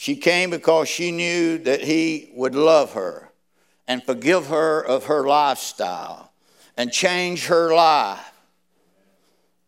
She 0.00 0.14
came 0.14 0.50
because 0.50 0.88
she 0.88 1.10
knew 1.10 1.58
that 1.58 1.82
he 1.82 2.30
would 2.34 2.54
love 2.54 2.92
her 2.92 3.32
and 3.88 4.00
forgive 4.00 4.46
her 4.46 4.80
of 4.80 5.06
her 5.06 5.26
lifestyle 5.26 6.30
and 6.76 6.92
change 6.92 7.46
her 7.46 7.74
life. 7.74 8.32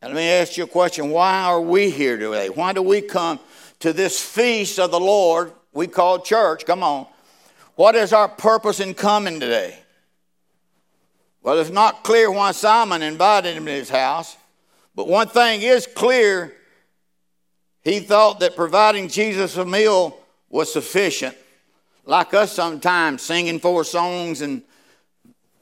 And 0.00 0.14
let 0.14 0.20
me 0.20 0.28
ask 0.28 0.56
you 0.56 0.62
a 0.62 0.68
question 0.68 1.10
why 1.10 1.42
are 1.42 1.60
we 1.60 1.90
here 1.90 2.16
today? 2.16 2.48
Why 2.48 2.72
do 2.72 2.80
we 2.80 3.00
come 3.00 3.40
to 3.80 3.92
this 3.92 4.20
feast 4.20 4.78
of 4.78 4.92
the 4.92 5.00
Lord 5.00 5.52
we 5.72 5.88
call 5.88 6.20
church? 6.20 6.64
Come 6.64 6.84
on. 6.84 7.08
What 7.74 7.96
is 7.96 8.12
our 8.12 8.28
purpose 8.28 8.78
in 8.78 8.94
coming 8.94 9.40
today? 9.40 9.76
Well, 11.42 11.58
it's 11.58 11.70
not 11.70 12.04
clear 12.04 12.30
why 12.30 12.52
Simon 12.52 13.02
invited 13.02 13.56
him 13.56 13.66
to 13.66 13.72
his 13.72 13.90
house, 13.90 14.36
but 14.94 15.08
one 15.08 15.26
thing 15.26 15.62
is 15.62 15.88
clear. 15.88 16.54
He 17.82 17.98
thought 17.98 18.38
that 18.40 18.54
providing 18.54 19.08
Jesus 19.08 19.56
a 19.56 19.64
meal 19.64 20.18
was 20.50 20.72
sufficient. 20.72 21.36
Like 22.04 22.34
us 22.34 22.52
sometimes 22.52 23.22
singing 23.22 23.60
four 23.60 23.84
songs 23.84 24.42
and 24.42 24.62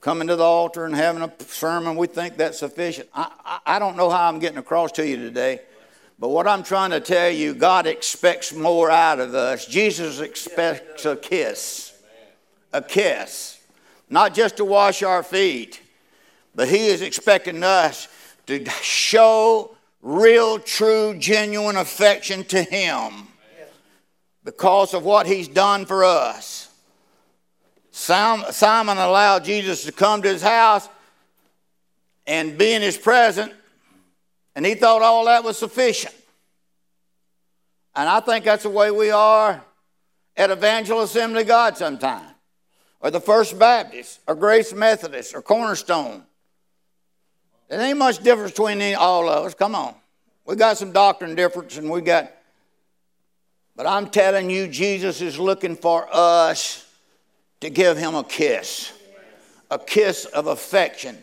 coming 0.01 0.29
to 0.29 0.37
the 0.37 0.45
altar 0.45 0.87
and 0.87 0.95
having 0.95 1.23
a 1.23 1.33
sermon, 1.45 1.97
we 1.97 2.07
think 2.07 2.37
that's 2.37 2.59
sufficient. 2.59 3.09
I, 3.13 3.31
I, 3.45 3.77
I 3.77 3.79
don't 3.79 3.97
know 3.97 4.09
how 4.09 4.29
I'm 4.29 4.39
getting 4.39 4.59
across 4.59 4.93
to 4.93 5.07
you 5.07 5.17
today, 5.17 5.61
but 6.19 6.29
what 6.31 6.49
I'm 6.49 6.63
trying 6.63 6.91
to 6.91 7.01
tell 7.01 7.31
you, 7.31 7.55
God 7.55 7.87
expects 7.87 8.53
more 8.53 8.91
out 8.91 9.21
of 9.21 9.35
us. 9.35 9.67
Jesus 9.67 10.21
expects 10.21 11.05
a 11.05 11.17
kiss. 11.17 11.93
a 12.73 12.81
kiss, 12.81 13.61
not 14.09 14.35
just 14.35 14.57
to 14.57 14.65
wash 14.65 15.03
our 15.03 15.23
feet, 15.23 15.83
but 16.55 16.69
He 16.69 16.87
is 16.87 17.03
expecting 17.03 17.63
us 17.63 18.09
to 18.47 18.65
show 18.83 19.77
real, 20.01 20.59
true, 20.59 21.15
genuine 21.19 21.77
affection 21.77 22.45
to 22.45 22.63
Him 22.63 23.29
because 24.49 24.95
of 24.95 25.05
what 25.05 25.27
He's 25.27 25.47
done 25.47 25.85
for 25.85 26.05
us. 26.05 26.71
Simon 27.91 28.97
allowed 28.97 29.45
Jesus 29.45 29.85
to 29.85 29.93
come 29.93 30.23
to 30.23 30.29
his 30.29 30.41
house 30.41 30.89
and 32.27 32.57
be 32.57 32.73
in 32.73 32.81
his 32.81 32.97
presence, 32.97 33.53
and 34.55 34.65
he 34.65 34.75
thought 34.75 35.03
all 35.03 35.27
that 35.27 35.45
was 35.45 35.59
sufficient. 35.59 36.15
And 37.95 38.09
I 38.09 38.21
think 38.21 38.47
that's 38.47 38.63
the 38.63 38.71
way 38.71 38.91
we 38.91 39.11
are 39.11 39.63
at 40.35 40.51
Evangel 40.51 41.03
Assembly 41.03 41.45
God 41.45 41.77
sometimes, 41.77 42.33
or 43.01 43.11
the 43.11 43.21
First 43.21 43.59
Baptist, 43.59 44.21
or 44.27 44.35
Grace 44.35 44.73
Methodist, 44.73 45.35
or 45.35 45.43
Cornerstone. 45.43 46.23
There 47.69 47.81
ain't 47.81 47.99
much 47.99 48.21
difference 48.21 48.53
between 48.53 48.95
all 48.95 49.29
of 49.29 49.45
us. 49.45 49.53
Come 49.53 49.75
on. 49.75 49.95
We 50.47 50.57
got 50.57 50.79
some 50.79 50.93
doctrine 50.93 51.35
difference, 51.35 51.77
and 51.77 51.91
we 51.91 52.01
got. 52.01 52.33
But 53.79 53.87
I'm 53.87 54.11
telling 54.11 54.51
you, 54.51 54.67
Jesus 54.67 55.21
is 55.21 55.39
looking 55.39 55.77
for 55.77 56.09
us 56.13 56.85
to 57.61 57.71
give 57.71 57.97
him 57.97 58.17
a 58.17 58.25
kiss, 58.25 58.93
a 59.71 59.79
kiss 59.79 60.25
of 60.25 60.49
affection, 60.49 61.17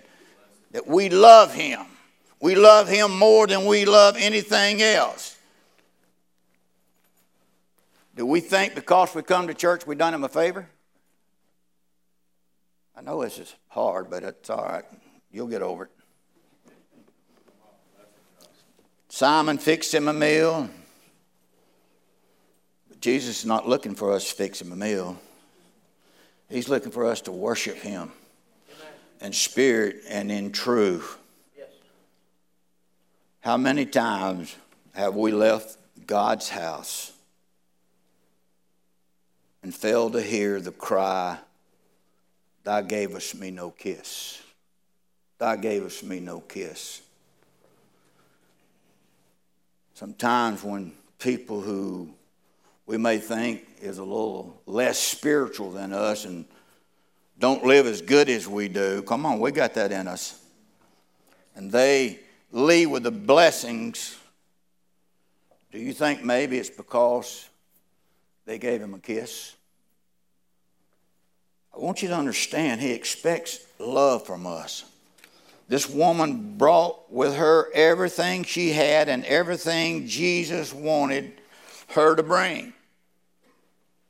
that 0.71 0.87
we 0.87 1.09
love 1.09 1.53
him. 1.53 1.81
We 2.39 2.55
love 2.55 2.87
him 2.87 3.19
more 3.19 3.45
than 3.45 3.65
we 3.65 3.83
love 3.83 4.15
anything 4.17 4.81
else. 4.81 5.37
Do 8.15 8.25
we 8.25 8.39
think 8.39 8.73
because 8.73 9.13
we 9.13 9.21
come 9.21 9.47
to 9.47 9.53
church 9.53 9.85
we 9.85 9.95
done 9.95 10.13
him 10.13 10.23
a 10.23 10.29
favor? 10.29 10.65
I 12.95 13.01
know 13.01 13.21
this 13.21 13.37
is 13.37 13.53
hard, 13.67 14.09
but 14.09 14.23
it's 14.23 14.49
all 14.49 14.63
right. 14.63 14.85
You'll 15.29 15.47
get 15.47 15.61
over 15.61 15.83
it. 15.83 15.91
Simon 19.09 19.57
fixed 19.57 19.93
him 19.93 20.07
a 20.07 20.13
meal. 20.13 20.69
Jesus 23.01 23.39
is 23.39 23.45
not 23.45 23.67
looking 23.67 23.95
for 23.95 24.13
us 24.13 24.29
to 24.29 24.35
fix 24.35 24.61
him 24.61 24.71
a 24.71 24.75
meal. 24.75 25.19
He's 26.49 26.69
looking 26.69 26.91
for 26.91 27.05
us 27.05 27.21
to 27.21 27.31
worship 27.31 27.77
Him 27.77 28.11
in 29.21 29.33
spirit 29.33 30.01
and 30.07 30.31
in 30.31 30.51
truth. 30.51 31.17
How 33.41 33.57
many 33.57 33.85
times 33.85 34.55
have 34.93 35.15
we 35.15 35.31
left 35.31 35.77
God's 36.05 36.49
house 36.49 37.11
and 39.61 39.73
failed 39.73 40.13
to 40.13 40.21
hear 40.21 40.59
the 40.59 40.71
cry, 40.71 41.37
Thou 42.63 42.81
gavest 42.81 43.35
me 43.35 43.51
no 43.51 43.69
kiss? 43.69 44.41
Thou 45.37 45.55
gavest 45.55 46.03
me 46.03 46.19
no 46.19 46.39
kiss. 46.39 47.01
Sometimes 49.93 50.63
when 50.63 50.91
people 51.19 51.61
who 51.61 52.09
we 52.85 52.97
may 52.97 53.17
think 53.17 53.67
is 53.81 53.97
a 53.97 54.03
little 54.03 54.61
less 54.65 54.99
spiritual 54.99 55.71
than 55.71 55.91
us 55.93 56.25
and 56.25 56.45
don't 57.39 57.65
live 57.65 57.85
as 57.85 58.01
good 58.01 58.29
as 58.29 58.47
we 58.47 58.67
do. 58.67 59.01
Come 59.01 59.25
on, 59.25 59.39
we 59.39 59.51
got 59.51 59.73
that 59.73 59.91
in 59.91 60.07
us. 60.07 60.41
And 61.55 61.71
they 61.71 62.19
leave 62.51 62.89
with 62.89 63.03
the 63.03 63.11
blessings. 63.11 64.17
Do 65.71 65.79
you 65.79 65.93
think 65.93 66.23
maybe 66.23 66.57
it's 66.57 66.69
because 66.69 67.49
they 68.45 68.57
gave 68.57 68.81
him 68.81 68.93
a 68.93 68.99
kiss? 68.99 69.55
I 71.73 71.79
want 71.79 72.01
you 72.01 72.07
to 72.09 72.15
understand, 72.15 72.79
he 72.79 72.91
expects 72.91 73.59
love 73.79 74.25
from 74.25 74.47
us. 74.47 74.85
This 75.67 75.89
woman 75.89 76.57
brought 76.57 77.11
with 77.11 77.35
her 77.35 77.69
everything 77.73 78.43
she 78.43 78.71
had 78.71 79.09
and 79.09 79.25
everything 79.25 80.07
Jesus 80.07 80.73
wanted 80.73 81.41
her 81.89 82.15
to 82.15 82.23
bring. 82.23 82.73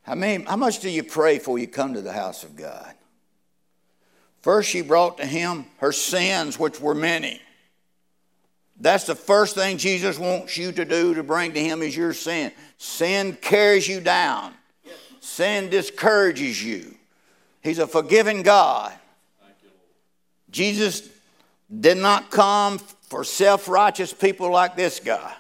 How, 0.04 0.16
many, 0.16 0.44
how 0.44 0.56
much 0.56 0.80
do 0.80 0.90
you 0.90 1.04
pray 1.04 1.38
before 1.38 1.58
you 1.58 1.68
come 1.68 1.94
to 1.94 2.02
the 2.02 2.14
house 2.14 2.44
of 2.44 2.56
God? 2.56 2.94
First, 4.42 4.70
she 4.70 4.82
brought 4.82 5.18
to 5.18 5.26
him 5.26 5.66
her 5.78 5.92
sins, 5.92 6.60
which 6.60 6.80
were 6.80 6.94
many. 6.94 7.42
That's 8.80 9.06
the 9.06 9.16
first 9.16 9.56
thing 9.56 9.78
Jesus 9.78 10.20
wants 10.20 10.58
you 10.58 10.72
to 10.74 10.86
do 10.86 11.16
to 11.16 11.24
bring 11.24 11.54
to 11.54 11.60
him 11.60 11.82
is 11.82 11.96
your 11.96 12.14
sin. 12.14 12.52
Sin 12.78 13.38
carries 13.42 13.88
you 13.88 14.02
down. 14.02 14.54
Sin 15.22 15.70
discourages 15.70 16.64
you. 16.64 16.94
He's 17.64 17.80
a 17.80 17.88
forgiving 17.88 18.44
God. 18.44 18.94
Jesus 20.52 21.10
did 21.80 21.98
not 21.98 22.30
come 22.30 22.78
for 22.78 23.24
self 23.24 23.68
righteous 23.68 24.14
people 24.14 24.52
like 24.52 24.76
this 24.76 25.00
guy. 25.00 25.34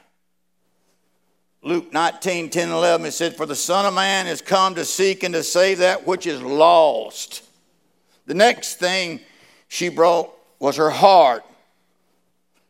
Luke 1.65 1.91
19, 1.91 2.51
10, 2.51 2.69
11, 2.69 3.07
it 3.07 3.11
said, 3.11 3.35
For 3.35 3.47
the 3.47 3.55
Son 3.55 3.87
of 3.87 3.95
Man 3.95 4.27
is 4.27 4.39
come 4.39 4.75
to 4.75 4.85
seek 4.85 5.23
and 5.23 5.33
to 5.33 5.41
save 5.41 5.79
that 5.79 6.05
which 6.05 6.27
is 6.27 6.39
lost. 6.39 7.43
The 8.27 8.35
next 8.35 8.75
thing 8.75 9.19
she 9.67 9.89
brought 9.89 10.31
was 10.59 10.75
her 10.75 10.91
heart. 10.91 11.43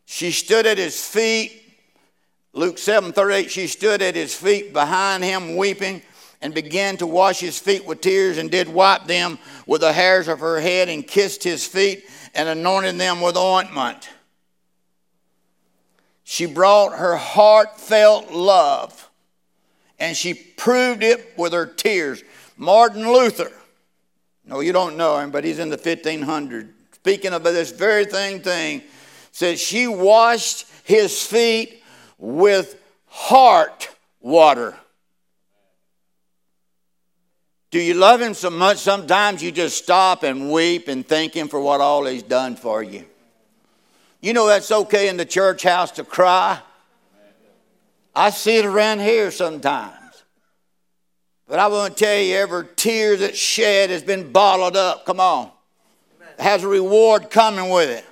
She 0.06 0.32
stood 0.32 0.66
at 0.66 0.78
his 0.78 1.06
feet. 1.06 1.62
Luke 2.54 2.78
7, 2.78 3.12
38, 3.12 3.52
she 3.52 3.68
stood 3.68 4.02
at 4.02 4.16
his 4.16 4.34
feet 4.34 4.72
behind 4.72 5.26
him 5.26 5.58
weeping 5.58 6.02
and 6.42 6.54
began 6.54 6.96
to 6.96 7.06
wash 7.06 7.42
his 7.42 7.60
feet 7.60 7.86
with 7.86 8.00
tears 8.00 8.38
and 8.38 8.50
did 8.50 8.70
wipe 8.70 9.08
them 9.08 9.38
with 9.68 9.82
the 9.82 9.92
hairs 9.92 10.30
of 10.30 10.40
her 10.40 10.62
head 10.62 10.88
and 10.88 11.06
kissed 11.06 11.44
his 11.44 11.68
feet 11.68 12.06
and 12.34 12.48
anointed 12.48 12.98
them 12.98 13.20
with 13.20 13.36
ointment. 13.36 14.08
She 16.28 16.48
brought 16.48 16.98
her 16.98 17.16
heartfelt 17.16 18.32
love 18.32 19.10
and 20.00 20.18
she 20.18 20.34
proved 20.34 21.04
it 21.04 21.34
with 21.38 21.54
her 21.54 21.68
tears. 21.68 22.24
Martin 22.58 23.08
Luther, 23.08 23.52
no, 24.44 24.60
you 24.60 24.74
don't 24.74 24.98
know 24.98 25.20
him, 25.20 25.30
but 25.30 25.44
he's 25.44 25.60
in 25.60 25.70
the 25.70 25.78
1500s. 25.78 26.68
Speaking 26.94 27.32
of 27.32 27.44
this 27.44 27.72
very 27.72 28.06
thing, 28.06 28.42
thing, 28.42 28.82
says 29.32 29.62
she 29.62 29.86
washed 29.86 30.68
his 30.84 31.22
feet 31.22 31.84
with 32.18 32.82
heart 33.06 33.90
water. 34.20 34.76
Do 37.70 37.80
you 37.80 37.94
love 37.94 38.20
him 38.20 38.34
so 38.34 38.50
much 38.50 38.78
sometimes 38.78 39.44
you 39.44 39.52
just 39.52 39.78
stop 39.78 40.24
and 40.24 40.52
weep 40.52 40.88
and 40.88 41.08
thank 41.08 41.36
him 41.36 41.50
for 41.50 41.60
what 41.60 41.82
all 41.82 42.06
he's 42.06 42.24
done 42.24 42.56
for 42.56 42.82
you? 42.82 43.06
You 44.26 44.34
know 44.34 44.48
that's 44.48 44.72
okay 44.72 45.08
in 45.08 45.18
the 45.18 45.26
church 45.26 45.62
house 45.62 45.92
to 45.92 46.04
cry. 46.04 46.58
I 48.16 48.32
see 48.32 48.58
it 48.58 48.66
around 48.66 49.02
here 49.02 49.30
sometimes. 49.30 50.24
But 51.48 51.60
I 51.60 51.68
want 51.68 51.96
to 51.96 52.04
tell 52.04 52.20
you, 52.20 52.36
every 52.36 52.66
tear 52.76 53.18
that's 53.18 53.38
shed 53.38 53.92
has 53.92 54.02
been 54.02 54.32
bottled 54.32 54.76
up. 54.76 55.06
Come 55.06 55.20
on. 55.20 55.52
It 56.40 56.42
has 56.42 56.64
a 56.64 56.68
reward 56.68 57.30
coming 57.30 57.70
with 57.70 57.88
it. 57.88 58.04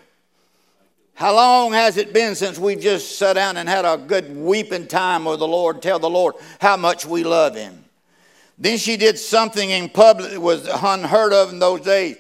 How 1.15 1.33
long 1.33 1.73
has 1.73 1.97
it 1.97 2.13
been 2.13 2.35
since 2.35 2.59
we've 2.59 2.79
just 2.79 3.17
sat 3.17 3.33
down 3.33 3.57
and 3.57 3.67
had 3.67 3.83
a 3.83 3.97
good 3.97 4.37
weeping 4.37 4.85
time 4.85 5.25
with 5.25 5.39
the 5.39 5.47
Lord, 5.47 5.81
tell 5.81 5.97
the 5.97 6.11
Lord 6.11 6.35
how 6.61 6.77
much 6.77 7.07
we 7.07 7.23
love 7.23 7.55
Him? 7.55 7.85
Then 8.59 8.77
she 8.77 8.97
did 8.97 9.17
something 9.17 9.67
in 9.67 9.89
public 9.89 10.29
that 10.29 10.39
was 10.39 10.67
unheard 10.67 11.33
of 11.33 11.51
in 11.51 11.57
those 11.57 11.81
days. 11.81 12.17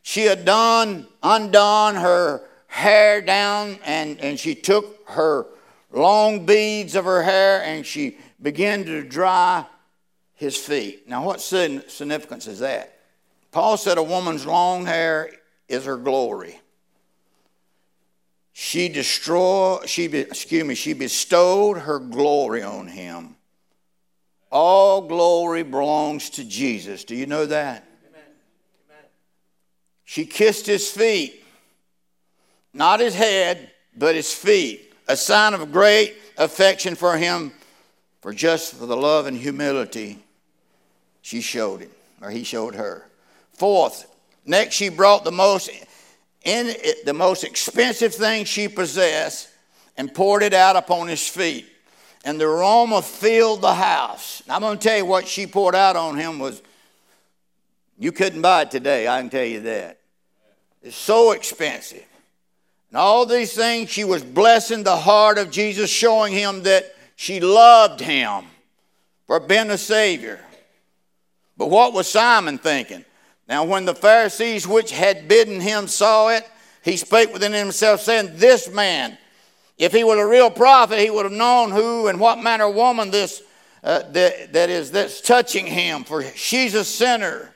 She 0.00 0.22
had 0.22 0.46
done, 0.46 1.06
undone 1.22 1.96
her 1.96 2.48
hair 2.74 3.20
down 3.20 3.78
and, 3.84 4.18
and 4.18 4.38
she 4.38 4.52
took 4.52 5.08
her 5.08 5.46
long 5.92 6.44
beads 6.44 6.96
of 6.96 7.04
her 7.04 7.22
hair 7.22 7.62
and 7.62 7.86
she 7.86 8.18
began 8.42 8.84
to 8.84 9.04
dry 9.04 9.64
his 10.34 10.56
feet. 10.56 11.08
Now, 11.08 11.24
what 11.24 11.40
significance 11.40 12.48
is 12.48 12.58
that? 12.58 12.98
Paul 13.52 13.76
said 13.76 13.96
a 13.96 14.02
woman's 14.02 14.44
long 14.44 14.86
hair 14.86 15.30
is 15.68 15.84
her 15.84 15.96
glory. 15.96 16.58
She 18.52 18.88
destroyed, 18.88 19.88
she, 19.88 20.06
excuse 20.06 20.64
me, 20.64 20.74
she 20.74 20.94
bestowed 20.94 21.78
her 21.78 22.00
glory 22.00 22.64
on 22.64 22.88
him. 22.88 23.36
All 24.50 25.02
glory 25.02 25.62
belongs 25.62 26.28
to 26.30 26.44
Jesus. 26.44 27.04
Do 27.04 27.14
you 27.14 27.26
know 27.26 27.46
that? 27.46 27.86
Amen. 28.08 28.22
Amen. 28.90 29.04
She 30.02 30.26
kissed 30.26 30.66
his 30.66 30.90
feet. 30.90 31.43
Not 32.74 32.98
his 32.98 33.14
head, 33.14 33.70
but 33.96 34.16
his 34.16 34.34
feet. 34.34 34.92
A 35.06 35.16
sign 35.16 35.54
of 35.54 35.70
great 35.70 36.16
affection 36.36 36.96
for 36.96 37.16
him, 37.16 37.52
for 38.20 38.32
just 38.32 38.74
for 38.74 38.86
the 38.86 38.96
love 38.96 39.26
and 39.26 39.36
humility 39.36 40.18
she 41.22 41.40
showed 41.40 41.80
him, 41.80 41.90
or 42.20 42.30
he 42.30 42.42
showed 42.42 42.74
her. 42.74 43.06
Fourth, 43.52 44.06
next 44.44 44.74
she 44.74 44.88
brought 44.88 45.24
the 45.24 45.32
most 45.32 45.70
in 46.42 46.74
the 47.04 47.14
most 47.14 47.44
expensive 47.44 48.14
thing 48.14 48.44
she 48.44 48.68
possessed 48.68 49.48
and 49.96 50.12
poured 50.12 50.42
it 50.42 50.52
out 50.52 50.76
upon 50.76 51.06
his 51.08 51.26
feet. 51.26 51.66
And 52.24 52.40
the 52.40 52.46
aroma 52.46 53.02
filled 53.02 53.62
the 53.62 53.74
house. 53.74 54.42
I'm 54.48 54.62
going 54.62 54.78
to 54.78 54.82
tell 54.82 54.98
you 54.98 55.06
what 55.06 55.28
she 55.28 55.46
poured 55.46 55.74
out 55.74 55.96
on 55.96 56.16
him 56.16 56.38
was 56.38 56.62
You 57.98 58.10
couldn't 58.10 58.42
buy 58.42 58.62
it 58.62 58.70
today, 58.70 59.06
I 59.06 59.20
can 59.20 59.30
tell 59.30 59.44
you 59.44 59.60
that. 59.60 60.00
It's 60.82 60.96
so 60.96 61.32
expensive. 61.32 62.04
And 62.94 63.00
all 63.00 63.26
these 63.26 63.52
things, 63.52 63.90
she 63.90 64.04
was 64.04 64.22
blessing 64.22 64.84
the 64.84 64.94
heart 64.94 65.36
of 65.36 65.50
Jesus, 65.50 65.90
showing 65.90 66.32
him 66.32 66.62
that 66.62 66.94
she 67.16 67.40
loved 67.40 67.98
him 67.98 68.44
for 69.26 69.40
being 69.40 69.68
a 69.70 69.78
Savior. 69.78 70.38
But 71.56 71.70
what 71.70 71.92
was 71.92 72.06
Simon 72.06 72.56
thinking? 72.56 73.04
Now, 73.48 73.64
when 73.64 73.84
the 73.84 73.96
Pharisees 73.96 74.68
which 74.68 74.92
had 74.92 75.26
bidden 75.26 75.60
him 75.60 75.88
saw 75.88 76.28
it, 76.28 76.48
he 76.84 76.96
spake 76.96 77.32
within 77.32 77.52
himself, 77.52 78.00
saying, 78.00 78.34
This 78.34 78.70
man, 78.70 79.18
if 79.76 79.90
he 79.90 80.04
were 80.04 80.22
a 80.22 80.28
real 80.28 80.48
prophet, 80.48 81.00
he 81.00 81.10
would 81.10 81.24
have 81.24 81.32
known 81.32 81.72
who 81.72 82.06
and 82.06 82.20
what 82.20 82.44
manner 82.44 82.68
of 82.68 82.76
woman 82.76 83.10
this 83.10 83.42
uh, 83.82 84.02
that, 84.12 84.52
that 84.52 84.70
is 84.70 84.92
that's 84.92 85.20
touching 85.20 85.66
him, 85.66 86.04
for 86.04 86.22
she's 86.22 86.74
a 86.74 86.84
sinner. 86.84 87.50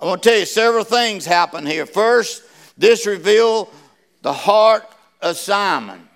I 0.00 0.06
want 0.06 0.22
to 0.22 0.30
tell 0.30 0.38
you 0.38 0.46
several 0.46 0.84
things 0.84 1.26
happen 1.26 1.66
here. 1.66 1.84
First, 1.84 2.44
this 2.78 3.06
revealed 3.06 3.68
the 4.22 4.32
heart 4.32 4.88
of 5.20 5.36
Simon. 5.36 6.08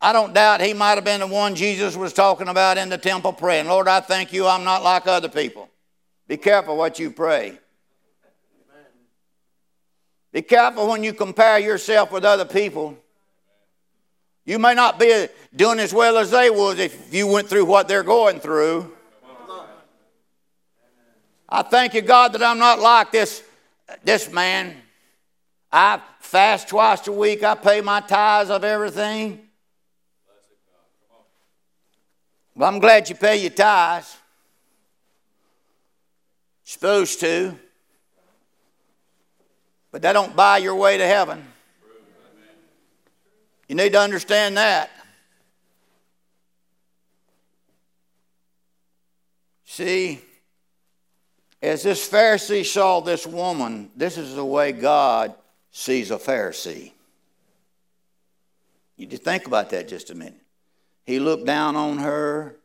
I 0.00 0.12
don't 0.12 0.34
doubt 0.34 0.60
he 0.60 0.74
might 0.74 0.96
have 0.96 1.04
been 1.04 1.20
the 1.20 1.26
one 1.26 1.54
Jesus 1.54 1.96
was 1.96 2.12
talking 2.12 2.48
about 2.48 2.76
in 2.76 2.90
the 2.90 2.98
temple 2.98 3.32
praying. 3.32 3.68
Lord, 3.68 3.88
I 3.88 4.00
thank 4.00 4.32
you 4.32 4.46
I'm 4.46 4.62
not 4.62 4.82
like 4.82 5.06
other 5.06 5.30
people. 5.30 5.70
Be 6.28 6.36
careful 6.36 6.76
what 6.76 6.98
you 6.98 7.10
pray. 7.10 7.58
Be 10.30 10.42
careful 10.42 10.88
when 10.88 11.02
you 11.04 11.14
compare 11.14 11.58
yourself 11.58 12.12
with 12.12 12.24
other 12.24 12.44
people. 12.44 12.98
You 14.44 14.58
may 14.58 14.74
not 14.74 14.98
be 14.98 15.28
doing 15.56 15.78
as 15.78 15.94
well 15.94 16.18
as 16.18 16.30
they 16.30 16.50
would 16.50 16.78
if 16.78 17.14
you 17.14 17.26
went 17.26 17.48
through 17.48 17.64
what 17.64 17.88
they're 17.88 18.02
going 18.02 18.40
through. 18.40 18.92
I 21.48 21.62
thank 21.62 21.94
you, 21.94 22.02
God, 22.02 22.32
that 22.32 22.42
I'm 22.42 22.58
not 22.58 22.80
like 22.80 23.10
this, 23.10 23.42
this 24.02 24.30
man. 24.30 24.76
I 25.76 26.00
fast 26.20 26.68
twice 26.68 27.04
a 27.08 27.12
week. 27.12 27.42
I 27.42 27.56
pay 27.56 27.80
my 27.80 27.98
tithes 27.98 28.48
of 28.48 28.62
everything. 28.62 29.40
Well, 32.54 32.68
I'm 32.68 32.78
glad 32.78 33.08
you 33.08 33.16
pay 33.16 33.38
your 33.38 33.50
tithes. 33.50 34.16
Supposed 36.62 37.18
to. 37.20 37.58
But 39.90 40.02
that 40.02 40.12
don't 40.12 40.36
buy 40.36 40.58
your 40.58 40.76
way 40.76 40.96
to 40.96 41.04
heaven. 41.04 41.44
You 43.66 43.74
need 43.74 43.94
to 43.94 44.00
understand 44.00 44.56
that. 44.56 44.92
See, 49.64 50.20
as 51.60 51.82
this 51.82 52.08
Pharisee 52.08 52.64
saw 52.64 53.00
this 53.00 53.26
woman, 53.26 53.90
this 53.96 54.16
is 54.16 54.36
the 54.36 54.44
way 54.44 54.70
God 54.70 55.34
sees 55.74 56.12
a 56.12 56.16
Pharisee. 56.16 56.92
You 58.96 59.08
think 59.08 59.46
about 59.48 59.70
that 59.70 59.88
just 59.88 60.08
a 60.10 60.14
minute. 60.14 60.40
He 61.04 61.18
looked 61.18 61.46
down 61.46 61.74
on 61.74 61.98
her. 61.98 62.56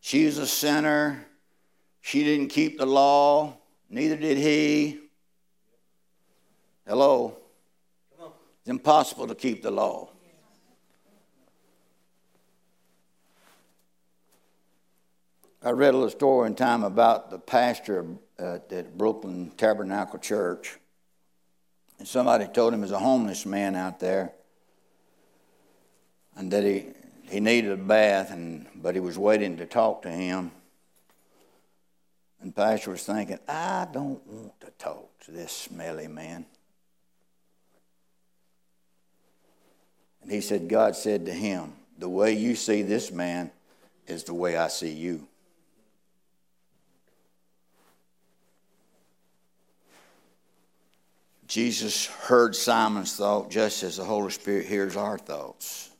She 0.00 0.26
was 0.26 0.36
a 0.36 0.46
sinner. 0.46 1.26
She 2.02 2.22
didn't 2.22 2.48
keep 2.48 2.78
the 2.78 2.84
law, 2.84 3.56
neither 3.88 4.16
did 4.16 4.36
he. 4.36 5.00
Hello? 6.86 7.38
It's 8.60 8.68
impossible 8.68 9.26
to 9.28 9.34
keep 9.34 9.62
the 9.62 9.70
law. 9.70 10.10
I 15.64 15.70
read 15.70 15.94
a 15.94 15.96
little 15.96 16.10
story 16.10 16.48
in 16.48 16.56
time 16.56 16.84
about 16.84 17.30
the 17.30 17.38
pastor 17.38 18.04
uh, 18.38 18.58
at 18.70 18.98
Brooklyn 18.98 19.52
Tabernacle 19.56 20.18
Church. 20.18 20.78
And 21.98 22.08
somebody 22.08 22.46
told 22.46 22.74
him 22.74 22.80
there's 22.80 22.92
a 22.92 22.98
homeless 22.98 23.46
man 23.46 23.76
out 23.76 24.00
there 24.00 24.32
and 26.36 26.50
that 26.52 26.64
he, 26.64 26.86
he 27.28 27.40
needed 27.40 27.72
a 27.72 27.76
bath, 27.76 28.30
and, 28.30 28.66
but 28.74 28.94
he 28.94 29.00
was 29.00 29.18
waiting 29.18 29.56
to 29.58 29.66
talk 29.66 30.02
to 30.02 30.10
him. 30.10 30.50
And 32.40 32.54
pastor 32.54 32.90
was 32.90 33.04
thinking, 33.04 33.38
I 33.46 33.86
don't 33.92 34.26
want 34.26 34.60
to 34.60 34.70
talk 34.78 35.08
to 35.26 35.30
this 35.30 35.52
smelly 35.52 36.08
man. 36.08 36.44
And 40.22 40.30
he 40.30 40.40
said, 40.40 40.68
God 40.68 40.96
said 40.96 41.26
to 41.26 41.32
him, 41.32 41.72
The 41.98 42.08
way 42.08 42.32
you 42.32 42.54
see 42.54 42.82
this 42.82 43.12
man 43.12 43.50
is 44.06 44.24
the 44.24 44.34
way 44.34 44.56
I 44.56 44.68
see 44.68 44.92
you. 44.92 45.26
Jesus 51.52 52.06
heard 52.06 52.56
Simon's 52.56 53.14
thought 53.14 53.50
just 53.50 53.82
as 53.82 53.98
the 53.98 54.04
Holy 54.04 54.30
Spirit 54.30 54.64
hears 54.64 54.96
our 54.96 55.18
thoughts. 55.18 55.90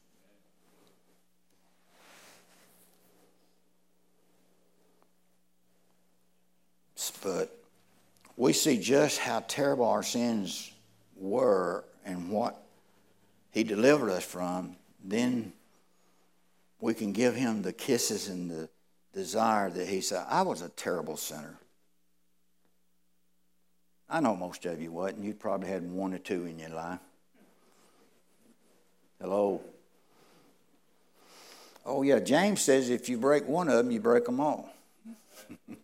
But 7.23 7.55
we 8.39 8.55
see 8.55 8.79
just 8.79 9.19
how 9.19 9.45
terrible 9.47 9.85
our 9.85 10.03
sins 10.03 10.73
were 11.17 11.85
and 12.07 12.31
what 12.31 12.65
he 13.51 13.63
delivered 13.63 14.09
us 14.09 14.25
from, 14.25 14.77
then 15.05 15.53
we 16.81 16.95
can 16.95 17.13
give 17.13 17.35
him 17.35 17.61
the 17.61 17.75
kisses 17.75 18.29
and 18.29 18.51
the 18.51 18.71
desire 19.13 19.69
that 19.69 19.87
he 19.87 20.01
said, 20.01 20.25
I 20.31 20.41
was 20.41 20.63
a 20.63 20.71
terrible 20.71 21.19
sinner. 21.19 21.59
I 24.13 24.21
know 24.21 24.37
most 24.37 24.67
of 24.67 24.81
you 24.81 24.93
wasn't. 24.93 25.25
You 25.25 25.33
probably 25.33 25.71
had 25.71 25.91
one 25.91 26.13
or 26.13 26.19
two 26.19 26.45
in 26.45 26.59
your 26.59 26.69
life. 26.69 27.01
Hello? 29.19 29.63
Oh, 31.87 32.03
yeah, 32.03 32.19
James 32.19 32.61
says 32.61 32.91
if 32.91 33.09
you 33.09 33.17
break 33.17 33.49
one 33.49 33.69
of 33.69 33.77
them, 33.77 33.91
you 33.91 34.01
break 34.01 34.27
them 34.27 34.39
all. 34.39 34.69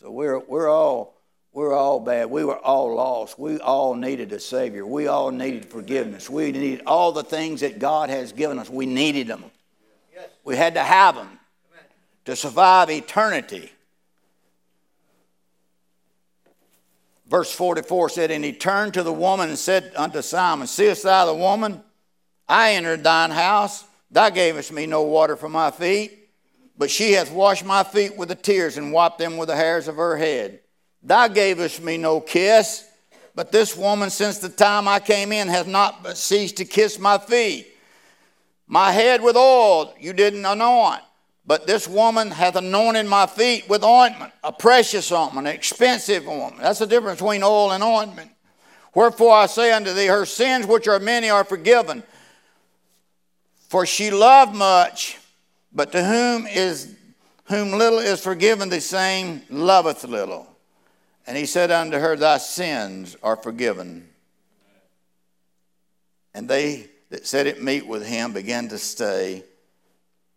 so 0.00 0.10
we're, 0.10 0.38
we're 0.38 0.68
all 0.68 1.14
we're 1.54 1.72
all 1.72 2.00
bad. 2.00 2.28
We 2.28 2.44
were 2.44 2.58
all 2.58 2.94
lost. 2.94 3.38
We 3.38 3.58
all 3.60 3.94
needed 3.94 4.30
a 4.32 4.38
Savior. 4.38 4.84
We 4.84 5.06
all 5.06 5.30
needed 5.30 5.64
forgiveness. 5.64 6.28
We 6.28 6.52
needed 6.52 6.82
all 6.86 7.12
the 7.12 7.24
things 7.24 7.62
that 7.62 7.78
God 7.78 8.10
has 8.10 8.32
given 8.32 8.58
us. 8.58 8.68
We 8.68 8.84
needed 8.84 9.28
them. 9.28 9.42
We 10.44 10.54
had 10.54 10.74
to 10.74 10.82
have 10.82 11.14
them 11.14 11.38
to 12.26 12.36
survive 12.36 12.90
eternity. 12.90 13.72
Verse 17.28 17.52
44 17.52 18.10
said, 18.10 18.30
And 18.30 18.44
he 18.44 18.52
turned 18.52 18.94
to 18.94 19.02
the 19.02 19.12
woman 19.12 19.48
and 19.48 19.58
said 19.58 19.92
unto 19.96 20.22
Simon, 20.22 20.66
Seest 20.66 21.02
thou 21.02 21.26
the 21.26 21.34
woman? 21.34 21.82
I 22.48 22.74
entered 22.74 23.02
thine 23.02 23.30
house. 23.30 23.84
Thou 24.10 24.30
gavest 24.30 24.72
me 24.72 24.86
no 24.86 25.02
water 25.02 25.36
for 25.36 25.48
my 25.48 25.70
feet, 25.70 26.28
but 26.78 26.90
she 26.90 27.12
hath 27.12 27.32
washed 27.32 27.64
my 27.64 27.82
feet 27.82 28.16
with 28.16 28.28
the 28.28 28.36
tears 28.36 28.76
and 28.76 28.92
wiped 28.92 29.18
them 29.18 29.36
with 29.36 29.48
the 29.48 29.56
hairs 29.56 29.88
of 29.88 29.96
her 29.96 30.16
head. 30.16 30.60
Thou 31.02 31.28
gavest 31.28 31.82
me 31.82 31.96
no 31.96 32.20
kiss, 32.20 32.88
but 33.34 33.52
this 33.52 33.76
woman, 33.76 34.10
since 34.10 34.38
the 34.38 34.48
time 34.48 34.86
I 34.86 35.00
came 35.00 35.32
in, 35.32 35.48
hath 35.48 35.66
not 35.66 36.16
ceased 36.16 36.56
to 36.58 36.64
kiss 36.64 36.98
my 36.98 37.18
feet. 37.18 37.66
My 38.66 38.92
head 38.92 39.22
with 39.22 39.36
oil 39.36 39.92
you 39.98 40.12
didn't 40.12 40.44
anoint, 40.44 41.02
but 41.46 41.66
this 41.66 41.86
woman 41.86 42.30
hath 42.30 42.56
anointed 42.56 43.06
my 43.06 43.26
feet 43.26 43.68
with 43.68 43.84
ointment, 43.84 44.32
a 44.42 44.52
precious 44.52 45.12
ointment, 45.12 45.46
an 45.46 45.54
expensive 45.54 46.26
ointment. 46.26 46.62
That's 46.62 46.80
the 46.80 46.86
difference 46.86 47.20
between 47.20 47.42
oil 47.44 47.72
and 47.72 47.84
ointment. 47.84 48.30
Wherefore 48.94 49.34
I 49.34 49.46
say 49.46 49.72
unto 49.72 49.92
thee, 49.92 50.06
her 50.06 50.26
sins, 50.26 50.66
which 50.66 50.88
are 50.88 50.98
many, 50.98 51.30
are 51.30 51.44
forgiven. 51.44 52.02
For 53.68 53.86
she 53.86 54.10
loved 54.10 54.54
much, 54.54 55.18
but 55.72 55.92
to 55.92 56.02
whom 56.02 56.46
is 56.46 56.94
whom 57.44 57.72
little 57.72 58.00
is 58.00 58.20
forgiven, 58.20 58.68
the 58.68 58.80
same 58.80 59.42
loveth 59.48 60.02
little. 60.04 60.48
And 61.28 61.36
he 61.36 61.46
said 61.46 61.70
unto 61.70 61.98
her, 61.98 62.16
Thy 62.16 62.38
sins 62.38 63.16
are 63.22 63.36
forgiven. 63.36 64.08
And 66.34 66.48
they 66.48 66.88
that 67.10 67.26
set 67.26 67.46
it 67.46 67.62
meat 67.62 67.86
with 67.86 68.04
him 68.04 68.32
began 68.32 68.68
to 68.68 68.78
say 68.78 69.44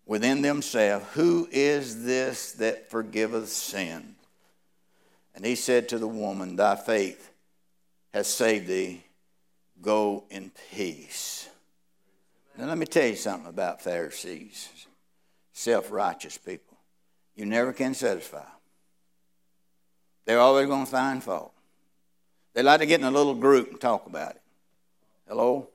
within 0.10 0.41
themselves, 0.41 1.06
Who 1.13 1.48
is 1.52 2.04
this 2.04 2.54
that 2.54 2.89
forgiveth 2.89 3.48
sin? 3.48 4.15
And 5.36 5.45
he 5.45 5.56
said 5.56 5.88
to 5.89 6.00
the 6.00 6.08
woman, 6.08 6.58
Thy 6.58 6.76
faith 6.76 7.32
has 8.13 8.28
saved 8.28 8.67
thee. 8.67 9.04
Go 9.82 10.26
in 10.30 10.52
peace. 10.72 11.48
Now, 12.58 12.65
let 12.65 12.78
me 12.78 12.86
tell 12.86 13.08
you 13.08 13.15
something 13.15 13.48
about 13.48 13.82
Pharisees, 13.82 14.67
self 15.54 15.89
righteous 15.91 16.38
people. 16.38 16.78
You 17.36 17.45
never 17.45 17.72
can 17.72 17.93
satisfy. 17.93 18.43
They're 20.26 20.39
always 20.39 20.67
going 20.67 20.86
to 20.86 20.91
find 20.91 21.24
fault. 21.24 21.54
They 22.54 22.63
like 22.63 22.82
to 22.82 22.86
get 22.86 23.00
in 23.00 23.06
a 23.06 23.12
little 23.12 23.36
group 23.36 23.69
and 23.69 23.80
talk 23.80 24.08
about 24.08 24.32
it. 24.32 24.41
Hello? 25.28 25.69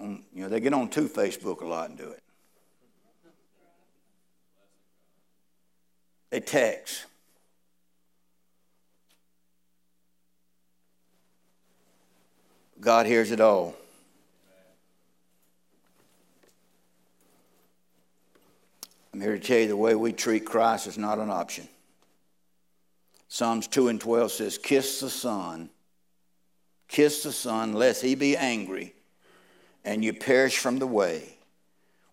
You 0.00 0.24
know, 0.34 0.48
they 0.48 0.58
get 0.58 0.72
on 0.72 0.88
to 0.90 1.02
Facebook 1.02 1.60
a 1.60 1.66
lot 1.66 1.90
and 1.90 1.98
do 1.98 2.10
it. 2.10 2.22
A 6.32 6.40
text. 6.40 7.06
God 12.80 13.06
hears 13.06 13.30
it 13.30 13.40
all. 13.40 13.74
I'm 19.12 19.20
here 19.20 19.38
to 19.38 19.40
tell 19.40 19.58
you 19.58 19.68
the 19.68 19.76
way 19.76 19.94
we 19.94 20.12
treat 20.12 20.44
Christ 20.44 20.86
is 20.86 20.98
not 20.98 21.18
an 21.18 21.30
option. 21.30 21.66
Psalms 23.28 23.66
2 23.66 23.88
and 23.88 24.00
12 24.00 24.30
says, 24.30 24.58
Kiss 24.58 25.00
the 25.00 25.10
Son, 25.10 25.70
kiss 26.86 27.22
the 27.22 27.32
Son, 27.32 27.72
lest 27.72 28.02
he 28.02 28.14
be 28.14 28.36
angry 28.36 28.92
and 29.86 30.04
you 30.04 30.12
perish 30.12 30.58
from 30.58 30.78
the 30.78 30.86
way. 30.86 31.38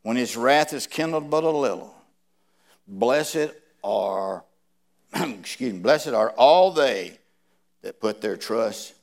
When 0.04 0.16
his 0.16 0.38
wrath 0.38 0.74
is 0.74 0.88
kindled 0.88 1.30
but 1.30 1.44
a 1.44 1.50
little, 1.50 1.94
blessed 2.88 3.52
are, 3.84 4.44
excuse 5.14 5.74
me, 5.74 5.80
blessed 5.80 6.10
are 6.10 6.32
all 6.32 6.72
they 6.72 7.18
that 7.82 8.00
put 8.00 8.22
their 8.22 8.38
trust 8.38 8.94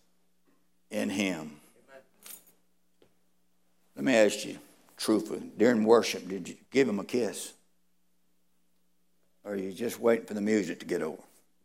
in 0.90 1.10
him. 1.10 1.52
Let 3.94 4.04
me 4.04 4.14
ask 4.14 4.46
you, 4.46 4.58
truthfully, 4.96 5.42
during 5.58 5.84
worship, 5.84 6.26
did 6.26 6.48
you 6.48 6.56
give 6.70 6.88
him 6.88 6.98
a 6.98 7.04
kiss? 7.04 7.52
Or 9.44 9.52
are 9.52 9.56
you 9.56 9.72
just 9.72 10.00
waiting 10.00 10.24
for 10.24 10.32
the 10.32 10.40
music 10.40 10.80
to 10.80 10.86
get 10.86 11.02
over, 11.02 11.22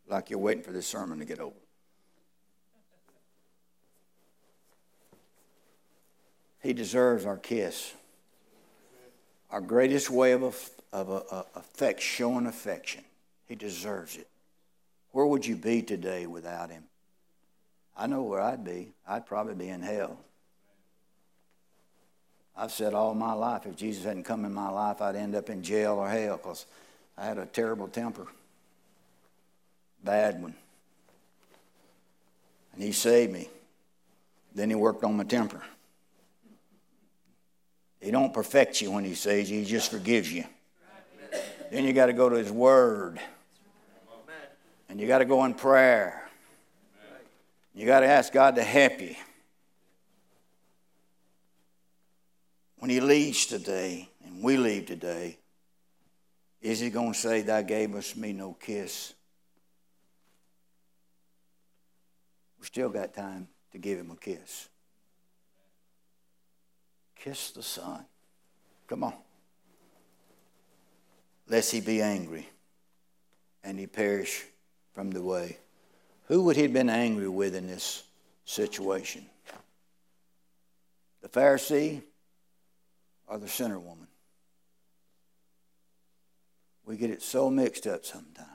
like 0.09 0.29
you're 0.29 0.39
waiting 0.39 0.63
for 0.63 0.71
this 0.71 0.85
sermon 0.85 1.19
to 1.19 1.25
get 1.25 1.39
over? 1.39 1.55
He 6.61 6.73
deserves 6.73 7.25
our 7.25 7.37
kiss. 7.37 7.93
Our 9.49 9.61
greatest 9.61 10.09
way 10.09 10.33
of, 10.33 10.69
of 10.91 11.09
a, 11.09 11.45
affect, 11.55 12.01
showing 12.01 12.47
affection. 12.47 13.04
He 13.47 13.55
deserves 13.55 14.17
it. 14.17 14.27
Where 15.11 15.25
would 15.25 15.45
you 15.45 15.55
be 15.55 15.81
today 15.81 16.27
without 16.27 16.69
him? 16.69 16.83
I 17.95 18.07
know 18.07 18.23
where 18.23 18.41
I'd 18.41 18.63
be. 18.63 18.93
I'd 19.07 19.25
probably 19.25 19.55
be 19.55 19.69
in 19.69 19.81
hell. 19.81 20.17
I've 22.57 22.71
said 22.71 22.93
all 22.93 23.13
my 23.13 23.33
life, 23.33 23.65
if 23.65 23.75
Jesus 23.75 24.05
hadn't 24.05 24.23
come 24.23 24.45
in 24.45 24.53
my 24.53 24.69
life, 24.69 25.01
I'd 25.01 25.15
end 25.15 25.35
up 25.35 25.49
in 25.49 25.61
jail 25.61 25.93
or 25.93 26.09
hell 26.09 26.37
because 26.37 26.65
I 27.17 27.25
had 27.25 27.37
a 27.37 27.45
terrible 27.45 27.87
temper. 27.87 28.27
Bad 30.03 30.41
one. 30.41 30.55
And 32.73 32.83
he 32.83 32.91
saved 32.91 33.31
me. 33.31 33.49
Then 34.53 34.69
he 34.69 34.75
worked 34.75 35.03
on 35.03 35.17
my 35.17 35.23
temper. 35.23 35.61
He 37.99 38.11
don't 38.11 38.33
perfect 38.33 38.81
you 38.81 38.91
when 38.91 39.03
he 39.03 39.15
saves 39.15 39.49
you, 39.49 39.59
he 39.59 39.65
just 39.65 39.91
forgives 39.91 40.31
you. 40.31 40.45
Then 41.71 41.83
you 41.83 41.93
got 41.93 42.05
to 42.05 42.13
go 42.13 42.29
to 42.29 42.35
his 42.35 42.51
word. 42.51 43.19
And 44.95 45.01
you 45.01 45.09
got 45.09 45.17
to 45.17 45.25
go 45.25 45.43
in 45.43 45.53
prayer. 45.55 46.23
You 47.73 47.85
got 47.85 47.99
to 47.99 48.05
ask 48.05 48.31
God 48.31 48.55
to 48.55 48.63
help 48.63 49.01
you. 49.01 49.13
When 52.77 52.89
he 52.89 53.01
leaves 53.01 53.45
today, 53.45 54.07
and 54.25 54.41
we 54.41 54.55
leave 54.55 54.85
today, 54.85 55.37
is 56.61 56.79
he 56.79 56.89
going 56.89 57.11
to 57.11 57.19
say, 57.19 57.41
Thou 57.41 57.61
gave 57.63 57.93
us 57.93 58.15
me 58.15 58.31
no 58.31 58.53
kiss? 58.53 59.13
We 62.61 62.65
still 62.65 62.87
got 62.87 63.13
time 63.13 63.49
to 63.73 63.77
give 63.77 63.99
him 63.99 64.11
a 64.11 64.15
kiss. 64.15 64.69
Kiss 67.17 67.51
the 67.51 67.63
Son. 67.63 68.05
Come 68.87 69.03
on. 69.03 69.15
Lest 71.49 71.73
he 71.73 71.81
be 71.81 72.01
angry 72.01 72.47
and 73.61 73.77
he 73.77 73.87
perish 73.87 74.45
from 74.95 75.11
the 75.11 75.21
way. 75.21 75.57
Who 76.27 76.45
would 76.45 76.55
he 76.55 76.63
have 76.63 76.73
been 76.73 76.89
angry 76.89 77.27
with 77.27 77.53
in 77.53 77.67
this 77.67 78.03
situation? 78.45 79.25
The 81.21 81.29
Pharisee 81.29 82.01
or 83.27 83.37
the 83.37 83.47
sinner 83.47 83.77
woman? 83.77 84.07
We 86.85 86.97
get 86.97 87.09
it 87.09 87.21
so 87.21 87.49
mixed 87.49 87.85
up 87.85 88.05
sometimes. 88.05 88.49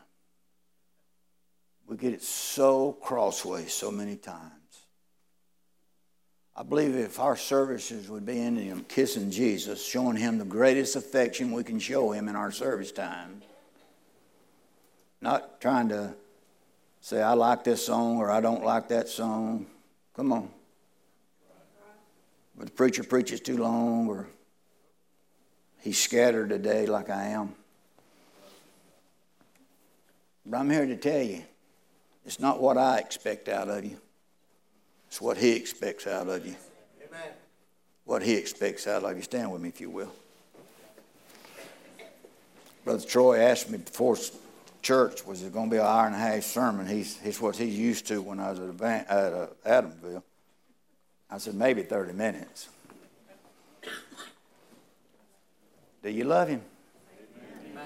We 1.87 1.97
get 1.97 2.15
it 2.15 2.23
so 2.23 2.93
crossways 2.93 3.73
so 3.73 3.91
many 3.91 4.17
times. 4.17 4.53
I 6.57 6.63
believe 6.63 6.95
if 6.95 7.19
our 7.19 7.37
services 7.37 8.09
would 8.09 8.25
be 8.25 8.41
in 8.41 8.57
him 8.57 8.85
kissing 8.89 9.31
Jesus, 9.31 9.85
showing 9.85 10.17
him 10.17 10.39
the 10.39 10.45
greatest 10.45 10.95
affection 10.95 11.53
we 11.53 11.65
can 11.65 11.79
show 11.79 12.13
him 12.13 12.29
in 12.29 12.37
our 12.37 12.53
service 12.53 12.93
time, 12.93 13.43
not 15.21 15.61
trying 15.61 15.89
to 15.89 16.15
say, 17.01 17.23
I 17.23 17.33
like 17.33 17.65
this 17.65 17.87
song 17.87 18.19
or 18.19 18.31
I 18.31 18.41
don't 18.41 18.65
like 18.65 18.89
that 18.89 19.09
song. 19.09 19.67
Come 20.15 20.33
on. 20.33 20.51
But 22.57 22.67
the 22.67 22.73
preacher 22.73 23.03
preaches 23.03 23.41
too 23.41 23.57
long 23.57 24.07
or 24.09 24.27
he's 25.81 25.99
scattered 25.99 26.51
today 26.51 26.87
like 26.87 27.11
I 27.11 27.29
am. 27.29 27.55
But 30.45 30.59
I'm 30.59 30.71
here 30.71 30.87
to 30.87 30.97
tell 30.97 31.23
you, 31.23 31.43
it's 32.25 32.41
not 32.41 32.61
what 32.61 32.77
I 32.77 32.99
expect 32.99 33.49
out 33.49 33.69
of 33.69 33.85
you. 33.85 33.99
It's 35.09 35.21
what 35.21 35.37
He 35.37 35.53
expects 35.53 36.07
out 36.07 36.29
of 36.29 36.47
you. 36.47 36.55
Amen. 37.07 37.33
What 38.05 38.23
He 38.23 38.35
expects 38.35 38.87
out 38.87 39.05
of 39.05 39.17
you. 39.17 39.23
Stand 39.23 39.51
with 39.51 39.61
me, 39.61 39.69
if 39.69 39.81
you 39.81 39.91
will. 39.91 40.13
Brother 42.85 43.05
Troy 43.05 43.41
asked 43.41 43.71
me 43.71 43.79
before 43.79 44.17
church, 44.83 45.25
was 45.27 45.43
it 45.43 45.53
going 45.53 45.71
to 45.71 45.77
be 45.77 45.79
an 45.79 45.87
hour 45.87 46.07
and 46.07 46.15
a 46.15 46.19
half 46.19 46.43
sermon? 46.43 46.87
He's, 46.87 47.19
he's 47.21 47.41
what 47.41 47.57
he's 47.57 47.79
used 47.79 48.07
to 48.09 48.21
when 48.21 48.41
I 48.41 48.51
was 48.51 48.61
at, 48.61 49.11
at 49.11 49.33
uh, 49.33 49.47
Adamsville. 49.67 50.23
I 51.31 51.39
said, 51.39 51.55
maybe 51.55 51.83
30 51.83 52.13
minutes. 52.13 52.69
Do 56.03 56.11
you 56.11 56.25
love 56.25 56.49
him? 56.49 56.63
Amen. 57.71 57.85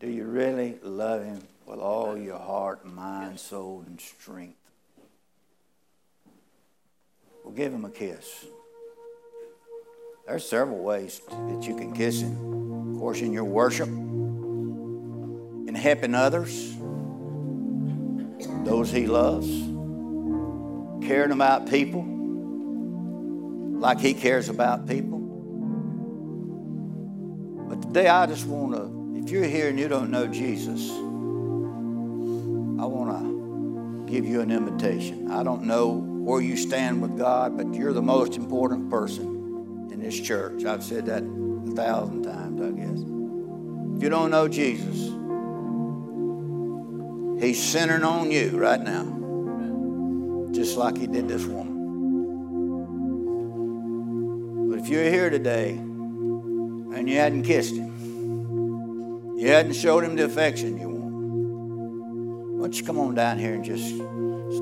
Do 0.00 0.08
you 0.08 0.24
really 0.24 0.76
love 0.82 1.24
him 1.24 1.40
with 1.66 1.80
all 1.80 2.16
your 2.16 2.38
heart, 2.38 2.86
mind, 2.86 3.40
soul, 3.40 3.84
and 3.86 4.00
strength? 4.00 4.56
Well, 7.42 7.52
give 7.52 7.72
him 7.72 7.84
a 7.84 7.90
kiss. 7.90 8.46
There's 10.26 10.48
several 10.48 10.78
ways 10.78 11.20
that 11.28 11.66
you 11.66 11.76
can 11.76 11.92
kiss 11.92 12.22
him. 12.22 12.94
Of 12.94 13.00
course, 13.00 13.20
in 13.20 13.32
your 13.32 13.44
worship, 13.44 13.88
helping 15.84 16.14
others, 16.14 16.74
those 18.64 18.90
he 18.90 19.06
loves, 19.06 19.46
caring 21.06 21.30
about 21.30 21.68
people 21.68 22.02
like 23.78 24.00
he 24.00 24.14
cares 24.14 24.48
about 24.48 24.88
people. 24.88 25.18
But 27.68 27.82
today, 27.82 28.08
I 28.08 28.24
just 28.24 28.46
want 28.46 28.74
to, 28.74 29.22
if 29.22 29.30
you're 29.30 29.44
here 29.44 29.68
and 29.68 29.78
you 29.78 29.88
don't 29.88 30.10
know 30.10 30.26
Jesus, 30.26 30.88
I 32.80 32.86
want 32.86 33.10
to 33.10 34.06
give 34.10 34.24
you 34.24 34.40
an 34.40 34.50
invitation. 34.50 35.30
I 35.30 35.42
don't 35.42 35.64
know 35.64 35.90
where 35.90 36.40
you 36.40 36.56
stand 36.56 37.02
with 37.02 37.18
God, 37.18 37.58
but 37.58 37.74
you're 37.74 37.92
the 37.92 38.00
most 38.00 38.36
important 38.36 38.88
person 38.88 39.90
in 39.92 40.00
this 40.00 40.18
church. 40.18 40.64
I've 40.64 40.82
said 40.82 41.04
that 41.06 41.24
a 41.24 41.74
thousand 41.76 42.22
times, 42.22 42.62
I 42.62 42.70
guess. 42.70 43.00
If 43.98 44.02
you 44.02 44.08
don't 44.08 44.30
know 44.30 44.48
Jesus, 44.48 45.13
He's 47.44 47.62
centering 47.62 48.02
on 48.04 48.30
you 48.30 48.56
right 48.56 48.80
now, 48.80 49.04
just 50.52 50.78
like 50.78 50.96
He 50.96 51.06
did 51.06 51.28
this 51.28 51.44
woman. 51.44 51.74
But 54.70 54.78
if 54.78 54.88
you're 54.88 55.04
here 55.04 55.28
today 55.28 55.72
and 55.72 57.06
you 57.06 57.16
hadn't 57.16 57.42
kissed 57.42 57.76
Him, 57.76 57.92
you 59.36 59.48
hadn't 59.48 59.74
showed 59.74 60.04
Him 60.04 60.16
the 60.16 60.24
affection 60.24 60.78
you 60.78 60.88
want, 60.88 62.54
why 62.54 62.62
don't 62.62 62.80
you 62.80 62.86
come 62.86 62.98
on 62.98 63.14
down 63.14 63.38
here 63.38 63.52
and 63.52 63.62
just 63.62 63.90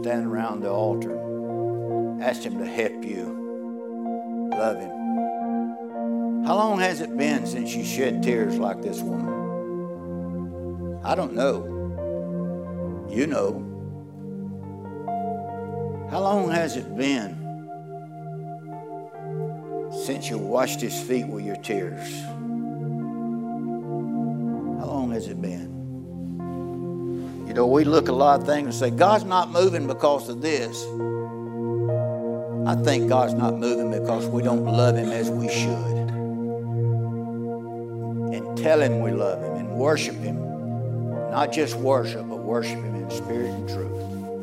stand 0.02 0.26
around 0.26 0.62
the 0.62 0.70
altar? 0.70 1.16
Ask 2.20 2.42
Him 2.42 2.58
to 2.58 2.66
help 2.66 3.04
you 3.04 4.50
love 4.50 4.80
Him. 4.80 4.90
How 6.44 6.56
long 6.56 6.80
has 6.80 7.00
it 7.00 7.16
been 7.16 7.46
since 7.46 7.76
you 7.76 7.84
shed 7.84 8.24
tears 8.24 8.58
like 8.58 8.82
this 8.82 9.00
woman? 9.00 9.28
I 11.04 11.14
don't 11.14 11.34
know. 11.34 11.71
You 13.12 13.26
know. 13.26 13.68
How 16.10 16.20
long 16.20 16.50
has 16.50 16.78
it 16.78 16.96
been 16.96 17.36
since 20.06 20.30
you 20.30 20.38
washed 20.38 20.80
His 20.80 20.98
feet 20.98 21.26
with 21.26 21.44
your 21.44 21.56
tears? 21.56 22.10
How 24.80 24.86
long 24.86 25.10
has 25.12 25.28
it 25.28 25.42
been? 25.42 25.70
You 27.46 27.52
know, 27.52 27.66
we 27.66 27.84
look 27.84 28.08
a 28.08 28.12
lot 28.12 28.40
of 28.40 28.46
things 28.46 28.64
and 28.64 28.74
say, 28.74 28.88
God's 28.88 29.24
not 29.24 29.50
moving 29.50 29.86
because 29.86 30.30
of 30.30 30.40
this. 30.40 30.82
I 32.66 32.74
think 32.82 33.10
God's 33.10 33.34
not 33.34 33.58
moving 33.58 33.90
because 33.90 34.26
we 34.26 34.42
don't 34.42 34.64
love 34.64 34.96
Him 34.96 35.10
as 35.10 35.30
we 35.30 35.50
should. 35.50 36.08
And 38.32 38.56
tell 38.56 38.80
Him 38.80 39.02
we 39.02 39.10
love 39.10 39.42
Him 39.42 39.52
and 39.56 39.76
worship 39.76 40.16
Him. 40.16 40.40
Not 41.30 41.52
just 41.52 41.74
worship, 41.74 42.24
worship 42.52 42.84
Him 42.84 42.94
in 42.96 43.10
spirit 43.10 43.48
and 43.48 43.66
truth. 43.66 44.21